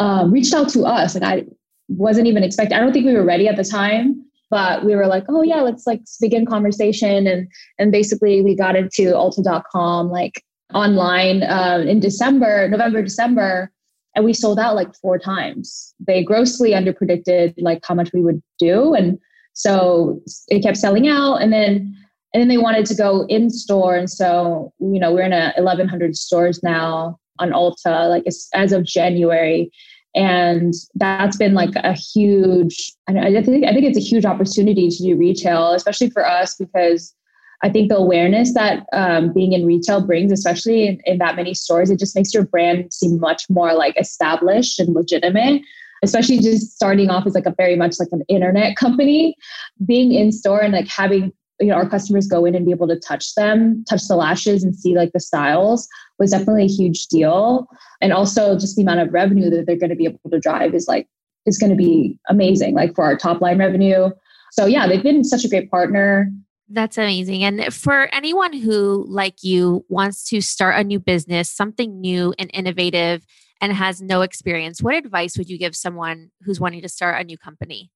um, 0.00 0.30
reached 0.30 0.52
out 0.52 0.68
to 0.70 0.84
us. 0.84 1.14
Like 1.14 1.24
I 1.24 1.44
wasn't 1.88 2.26
even 2.26 2.44
expecting, 2.44 2.76
I 2.76 2.80
don't 2.80 2.92
think 2.92 3.06
we 3.06 3.14
were 3.14 3.24
ready 3.24 3.48
at 3.48 3.56
the 3.56 3.64
time, 3.64 4.22
but 4.50 4.84
we 4.84 4.94
were 4.94 5.06
like, 5.06 5.24
oh 5.30 5.42
yeah, 5.42 5.62
let's 5.62 5.86
like 5.86 6.02
begin 6.20 6.44
conversation. 6.44 7.26
And, 7.26 7.48
and 7.78 7.90
basically 7.90 8.42
we 8.42 8.54
got 8.54 8.76
into 8.76 9.14
ulta.com 9.14 10.10
like 10.10 10.44
online 10.74 11.42
uh, 11.42 11.82
in 11.88 12.00
December, 12.00 12.68
November, 12.68 13.02
December, 13.02 13.72
and 14.14 14.26
we 14.26 14.34
sold 14.34 14.58
out 14.58 14.74
like 14.74 14.94
four 14.96 15.18
times. 15.18 15.94
They 16.06 16.22
grossly 16.22 16.72
underpredicted 16.72 17.54
like 17.56 17.80
how 17.82 17.94
much 17.94 18.10
we 18.12 18.20
would 18.20 18.42
do. 18.58 18.92
And 18.92 19.18
so 19.54 20.20
it 20.48 20.62
kept 20.62 20.76
selling 20.76 21.08
out. 21.08 21.36
And 21.36 21.50
then 21.50 21.96
and 22.32 22.40
then 22.40 22.48
they 22.48 22.58
wanted 22.58 22.86
to 22.86 22.94
go 22.94 23.26
in 23.28 23.50
store 23.50 23.96
and 23.96 24.10
so 24.10 24.72
you 24.78 25.00
know 25.00 25.12
we're 25.12 25.22
in 25.22 25.32
a 25.32 25.52
1100 25.56 26.16
stores 26.16 26.62
now 26.62 27.18
on 27.38 27.50
ulta 27.50 28.08
like 28.08 28.24
as 28.54 28.72
of 28.72 28.84
january. 28.84 29.70
And 30.12 30.74
that's 30.96 31.36
been 31.36 31.54
like 31.54 31.76
a 31.76 31.92
huge 31.92 32.92
I, 33.06 33.42
think 33.44 33.64
i 33.64 33.72
think 33.72 33.84
it's 33.84 33.96
a 33.96 34.00
huge 34.00 34.24
opportunity 34.24 34.88
to 34.88 35.02
do 35.04 35.16
retail 35.16 35.70
especially 35.70 36.10
for 36.10 36.26
us 36.26 36.56
because 36.56 37.14
i 37.62 37.68
think 37.68 37.90
the 37.90 37.96
awareness 37.96 38.52
that 38.54 38.86
um, 38.92 39.32
being 39.32 39.52
in 39.52 39.64
retail 39.64 40.04
brings 40.04 40.32
especially 40.32 40.88
in, 40.88 41.00
in 41.04 41.18
that 41.18 41.36
many 41.36 41.54
stores 41.54 41.90
it 41.90 42.00
just 42.00 42.16
makes 42.16 42.34
your 42.34 42.44
brand 42.44 42.92
seem 42.92 43.20
much 43.20 43.48
more 43.48 43.72
like 43.72 43.96
established 44.00 44.80
and 44.80 44.96
legitimate 44.96 45.62
especially 46.02 46.38
just 46.38 46.72
starting 46.74 47.10
off 47.10 47.26
as 47.26 47.34
like 47.34 47.46
a 47.46 47.54
very 47.56 47.76
much 47.76 47.98
like 47.98 48.08
an 48.12 48.22
internet 48.28 48.76
company. 48.76 49.36
Being 49.84 50.12
in 50.12 50.32
store 50.32 50.60
and 50.60 50.72
like 50.72 50.88
having 50.88 51.32
you 51.60 51.68
know 51.68 51.74
our 51.74 51.88
customers 51.88 52.26
go 52.26 52.44
in 52.44 52.54
and 52.54 52.64
be 52.64 52.72
able 52.72 52.88
to 52.88 52.98
touch 52.98 53.34
them 53.34 53.84
touch 53.88 54.06
the 54.08 54.16
lashes 54.16 54.64
and 54.64 54.74
see 54.74 54.96
like 54.96 55.12
the 55.12 55.20
styles 55.20 55.88
was 56.18 56.30
definitely 56.30 56.64
a 56.64 56.68
huge 56.68 57.06
deal 57.06 57.66
and 58.00 58.12
also 58.12 58.58
just 58.58 58.76
the 58.76 58.82
amount 58.82 59.00
of 59.00 59.12
revenue 59.12 59.50
that 59.50 59.66
they're 59.66 59.76
going 59.76 59.90
to 59.90 59.96
be 59.96 60.06
able 60.06 60.30
to 60.30 60.40
drive 60.40 60.74
is 60.74 60.88
like 60.88 61.06
is 61.46 61.58
going 61.58 61.70
to 61.70 61.76
be 61.76 62.18
amazing 62.28 62.74
like 62.74 62.94
for 62.94 63.04
our 63.04 63.16
top 63.16 63.40
line 63.40 63.58
revenue 63.58 64.10
so 64.52 64.66
yeah 64.66 64.86
they've 64.86 65.02
been 65.02 65.22
such 65.22 65.44
a 65.44 65.48
great 65.48 65.70
partner 65.70 66.30
that's 66.72 66.98
amazing. 66.98 67.42
And 67.42 67.74
for 67.74 68.08
anyone 68.14 68.52
who, 68.52 69.04
like 69.08 69.42
you, 69.42 69.84
wants 69.88 70.22
to 70.28 70.40
start 70.40 70.78
a 70.78 70.84
new 70.84 71.00
business, 71.00 71.50
something 71.50 72.00
new 72.00 72.32
and 72.38 72.48
innovative, 72.54 73.26
and 73.60 73.72
has 73.72 74.00
no 74.00 74.22
experience, 74.22 74.80
what 74.80 74.94
advice 74.94 75.36
would 75.36 75.50
you 75.50 75.58
give 75.58 75.74
someone 75.74 76.30
who's 76.42 76.60
wanting 76.60 76.82
to 76.82 76.88
start 76.88 77.20
a 77.20 77.24
new 77.24 77.36
company? 77.36 77.90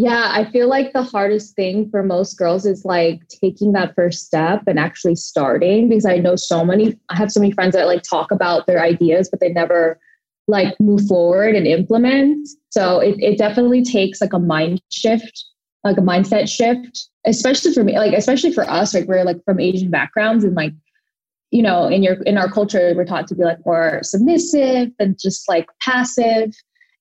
Yeah, 0.00 0.30
I 0.32 0.48
feel 0.52 0.68
like 0.68 0.92
the 0.92 1.02
hardest 1.02 1.56
thing 1.56 1.90
for 1.90 2.04
most 2.04 2.38
girls 2.38 2.64
is 2.64 2.84
like 2.84 3.26
taking 3.26 3.72
that 3.72 3.96
first 3.96 4.24
step 4.24 4.62
and 4.68 4.78
actually 4.78 5.16
starting 5.16 5.88
because 5.88 6.06
I 6.06 6.18
know 6.18 6.36
so 6.36 6.64
many, 6.64 6.96
I 7.08 7.16
have 7.16 7.32
so 7.32 7.40
many 7.40 7.52
friends 7.52 7.74
that 7.74 7.88
like 7.88 8.04
talk 8.04 8.30
about 8.30 8.68
their 8.68 8.80
ideas, 8.80 9.28
but 9.28 9.40
they 9.40 9.48
never 9.48 9.98
like 10.46 10.78
move 10.78 11.04
forward 11.08 11.56
and 11.56 11.66
implement. 11.66 12.48
So 12.70 13.00
it, 13.00 13.16
it 13.18 13.38
definitely 13.38 13.82
takes 13.82 14.20
like 14.20 14.32
a 14.32 14.38
mind 14.38 14.80
shift, 14.92 15.44
like 15.82 15.98
a 15.98 16.00
mindset 16.00 16.48
shift, 16.48 17.08
especially 17.26 17.74
for 17.74 17.82
me, 17.82 17.98
like, 17.98 18.14
especially 18.14 18.52
for 18.52 18.70
us, 18.70 18.94
like 18.94 19.08
we're 19.08 19.24
like 19.24 19.44
from 19.44 19.58
Asian 19.58 19.90
backgrounds 19.90 20.44
and 20.44 20.54
like, 20.54 20.74
you 21.50 21.60
know, 21.60 21.88
in 21.88 22.04
your, 22.04 22.22
in 22.22 22.38
our 22.38 22.48
culture, 22.48 22.92
we're 22.94 23.04
taught 23.04 23.26
to 23.26 23.34
be 23.34 23.42
like 23.42 23.58
more 23.66 23.98
submissive 24.04 24.92
and 25.00 25.18
just 25.20 25.48
like 25.48 25.66
passive. 25.82 26.54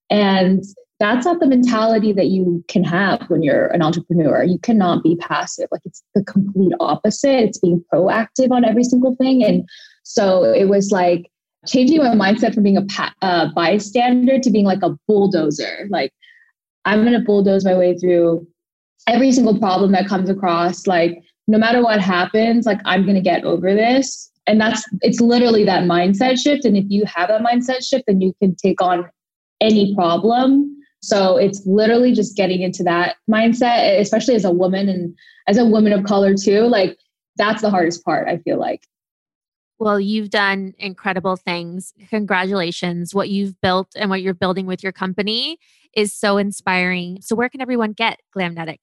And 0.09 0.63
that's 0.99 1.25
not 1.25 1.39
the 1.39 1.47
mentality 1.47 2.11
that 2.13 2.27
you 2.27 2.63
can 2.67 2.83
have 2.83 3.29
when 3.29 3.43
you're 3.43 3.67
an 3.67 3.83
entrepreneur. 3.83 4.43
You 4.43 4.57
cannot 4.59 5.03
be 5.03 5.15
passive. 5.17 5.67
Like 5.71 5.81
it's 5.85 6.03
the 6.15 6.23
complete 6.23 6.73
opposite. 6.79 7.43
It's 7.43 7.59
being 7.59 7.83
proactive 7.93 8.51
on 8.51 8.65
every 8.65 8.83
single 8.83 9.15
thing. 9.15 9.43
And 9.43 9.67
so 10.03 10.43
it 10.43 10.65
was 10.65 10.91
like 10.91 11.29
changing 11.67 11.99
my 11.99 12.15
mindset 12.15 12.53
from 12.53 12.63
being 12.63 12.77
a 12.77 12.85
pa- 12.85 13.13
bystander 13.55 14.39
to 14.39 14.49
being 14.49 14.65
like 14.65 14.81
a 14.81 14.97
bulldozer. 15.07 15.87
Like 15.89 16.11
I'm 16.85 17.01
going 17.01 17.13
to 17.13 17.25
bulldoze 17.25 17.63
my 17.63 17.77
way 17.77 17.95
through 17.95 18.47
every 19.05 19.31
single 19.31 19.59
problem 19.59 19.91
that 19.91 20.07
comes 20.07 20.29
across. 20.29 20.87
Like 20.87 21.21
no 21.47 21.59
matter 21.59 21.83
what 21.83 22.01
happens, 22.01 22.65
like 22.65 22.79
I'm 22.85 23.03
going 23.03 23.15
to 23.15 23.21
get 23.21 23.43
over 23.43 23.75
this. 23.75 24.31
And 24.47 24.59
that's, 24.59 24.83
it's 25.01 25.19
literally 25.19 25.63
that 25.65 25.83
mindset 25.83 26.39
shift. 26.39 26.65
And 26.65 26.75
if 26.75 26.85
you 26.87 27.03
have 27.05 27.29
a 27.29 27.39
mindset 27.39 27.83
shift, 27.83 28.05
then 28.07 28.21
you 28.21 28.33
can 28.41 28.55
take 28.55 28.81
on 28.81 29.07
any 29.61 29.93
problem 29.93 30.76
so 31.07 31.37
it's 31.37 31.65
literally 31.65 32.11
just 32.11 32.35
getting 32.35 32.61
into 32.61 32.83
that 32.83 33.15
mindset, 33.31 33.97
especially 33.97 34.35
as 34.35 34.43
a 34.43 34.51
woman 34.51 34.89
and 34.89 35.15
as 35.47 35.57
a 35.57 35.63
woman 35.63 35.93
of 35.93 36.03
color 36.03 36.33
too. 36.35 36.63
Like 36.63 36.97
that's 37.37 37.61
the 37.61 37.69
hardest 37.69 38.03
part, 38.03 38.27
I 38.27 38.39
feel 38.39 38.59
like. 38.59 38.85
Well, 39.79 40.01
you've 40.01 40.31
done 40.31 40.73
incredible 40.77 41.37
things. 41.37 41.93
Congratulations. 42.09 43.15
What 43.15 43.29
you've 43.29 43.61
built 43.61 43.87
and 43.95 44.09
what 44.09 44.21
you're 44.21 44.33
building 44.33 44.65
with 44.65 44.83
your 44.83 44.91
company 44.91 45.59
is 45.95 46.13
so 46.13 46.35
inspiring. 46.37 47.21
So, 47.21 47.37
where 47.37 47.47
can 47.47 47.61
everyone 47.61 47.93
get 47.93 48.19
Glamnetic? 48.35 48.79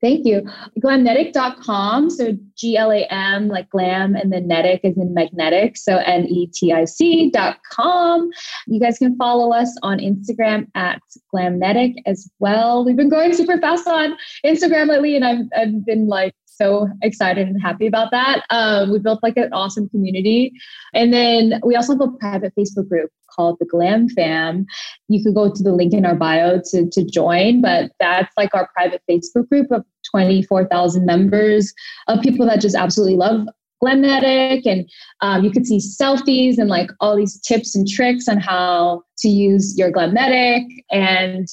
Thank 0.00 0.26
you. 0.26 0.42
Glamnetic.com. 0.80 2.10
So 2.10 2.36
G 2.56 2.76
L 2.76 2.92
A 2.92 3.04
M, 3.10 3.48
like 3.48 3.68
glam, 3.70 4.14
and 4.14 4.32
then 4.32 4.48
netic 4.48 4.80
is 4.84 4.96
in 4.96 5.12
magnetic. 5.12 5.76
So 5.76 5.96
N 5.96 6.26
E 6.26 6.46
T 6.46 6.72
I 6.72 6.84
C.com. 6.84 8.30
You 8.68 8.80
guys 8.80 8.98
can 8.98 9.16
follow 9.16 9.52
us 9.52 9.76
on 9.82 9.98
Instagram 9.98 10.68
at 10.76 11.00
glamnetic 11.34 11.96
as 12.06 12.30
well. 12.38 12.84
We've 12.84 12.96
been 12.96 13.08
growing 13.08 13.32
super 13.34 13.58
fast 13.58 13.88
on 13.88 14.16
Instagram 14.46 14.88
lately, 14.88 15.16
and 15.16 15.24
I've, 15.24 15.46
I've 15.56 15.84
been 15.84 16.06
like 16.06 16.34
so 16.58 16.88
excited 17.02 17.48
and 17.48 17.60
happy 17.62 17.86
about 17.86 18.10
that. 18.10 18.44
Um, 18.50 18.90
we 18.90 18.98
built 18.98 19.22
like 19.22 19.36
an 19.36 19.52
awesome 19.52 19.88
community. 19.88 20.52
And 20.92 21.12
then 21.12 21.60
we 21.64 21.76
also 21.76 21.92
have 21.92 22.00
a 22.00 22.10
private 22.18 22.52
Facebook 22.58 22.88
group 22.88 23.10
called 23.34 23.56
the 23.60 23.66
Glam 23.66 24.08
Fam. 24.10 24.66
You 25.08 25.22
could 25.22 25.34
go 25.34 25.52
to 25.52 25.62
the 25.62 25.72
link 25.72 25.94
in 25.94 26.04
our 26.04 26.14
bio 26.14 26.60
to, 26.70 26.88
to 26.90 27.04
join, 27.04 27.62
but 27.62 27.92
that's 28.00 28.32
like 28.36 28.54
our 28.54 28.68
private 28.74 29.02
Facebook 29.08 29.48
group 29.48 29.70
of 29.70 29.84
24,000 30.10 31.06
members 31.06 31.72
of 32.08 32.20
people 32.20 32.46
that 32.46 32.60
just 32.60 32.76
absolutely 32.76 33.16
love 33.16 33.46
Glamnetic. 33.82 34.66
And 34.66 34.90
um, 35.20 35.44
you 35.44 35.50
could 35.50 35.66
see 35.66 35.78
selfies 35.78 36.58
and 36.58 36.68
like 36.68 36.90
all 37.00 37.16
these 37.16 37.40
tips 37.40 37.76
and 37.76 37.86
tricks 37.86 38.28
on 38.28 38.38
how 38.38 39.04
to 39.18 39.28
use 39.28 39.78
your 39.78 39.92
Glamnetic. 39.92 40.64
And 40.90 41.46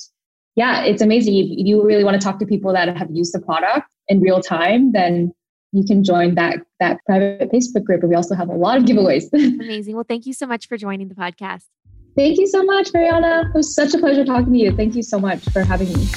yeah, 0.55 0.83
it's 0.83 1.01
amazing. 1.01 1.35
If 1.35 1.49
you 1.51 1.85
really 1.85 2.03
want 2.03 2.19
to 2.19 2.25
talk 2.25 2.39
to 2.39 2.45
people 2.45 2.73
that 2.73 2.97
have 2.97 3.11
used 3.11 3.33
the 3.33 3.41
product 3.41 3.91
in 4.07 4.21
real 4.21 4.41
time, 4.41 4.91
then 4.91 5.33
you 5.71 5.85
can 5.85 6.03
join 6.03 6.35
that 6.35 6.59
that 6.79 6.99
private 7.05 7.51
Facebook 7.51 7.83
group. 7.83 8.01
And 8.01 8.09
we 8.09 8.15
also 8.15 8.35
have 8.35 8.49
a 8.49 8.53
lot 8.53 8.77
of 8.77 8.83
giveaways. 8.85 9.25
Amazing. 9.33 9.95
Well, 9.95 10.05
thank 10.07 10.25
you 10.25 10.33
so 10.33 10.47
much 10.47 10.67
for 10.67 10.77
joining 10.77 11.09
the 11.09 11.15
podcast. 11.15 11.65
Thank 12.15 12.37
you 12.37 12.47
so 12.47 12.63
much, 12.63 12.93
Marianna. 12.93 13.51
It 13.53 13.57
was 13.57 13.75
such 13.75 13.93
a 13.93 13.97
pleasure 13.97 14.23
talking 14.23 14.53
to 14.53 14.59
you. 14.59 14.75
Thank 14.75 14.95
you 14.95 15.03
so 15.03 15.19
much 15.19 15.43
for 15.49 15.63
having 15.63 15.91
me. 15.91 16.07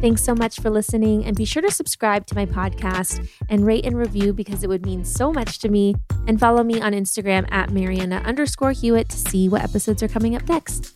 Thanks 0.00 0.22
so 0.22 0.34
much 0.34 0.60
for 0.60 0.68
listening, 0.70 1.24
and 1.24 1.36
be 1.36 1.44
sure 1.46 1.62
to 1.62 1.70
subscribe 1.70 2.26
to 2.26 2.34
my 2.34 2.44
podcast 2.44 3.26
and 3.48 3.66
rate 3.66 3.86
and 3.86 3.96
review 3.96 4.34
because 4.34 4.62
it 4.62 4.68
would 4.68 4.84
mean 4.84 5.04
so 5.04 5.32
much 5.32 5.58
to 5.60 5.68
me. 5.68 5.94
And 6.26 6.38
follow 6.38 6.62
me 6.62 6.80
on 6.80 6.92
Instagram 6.92 7.50
at 7.50 7.70
Marianna 7.70 8.16
underscore 8.16 8.72
Hewitt 8.72 9.08
to 9.10 9.16
see 9.16 9.48
what 9.48 9.62
episodes 9.62 10.02
are 10.02 10.08
coming 10.08 10.36
up 10.36 10.46
next. 10.48 10.94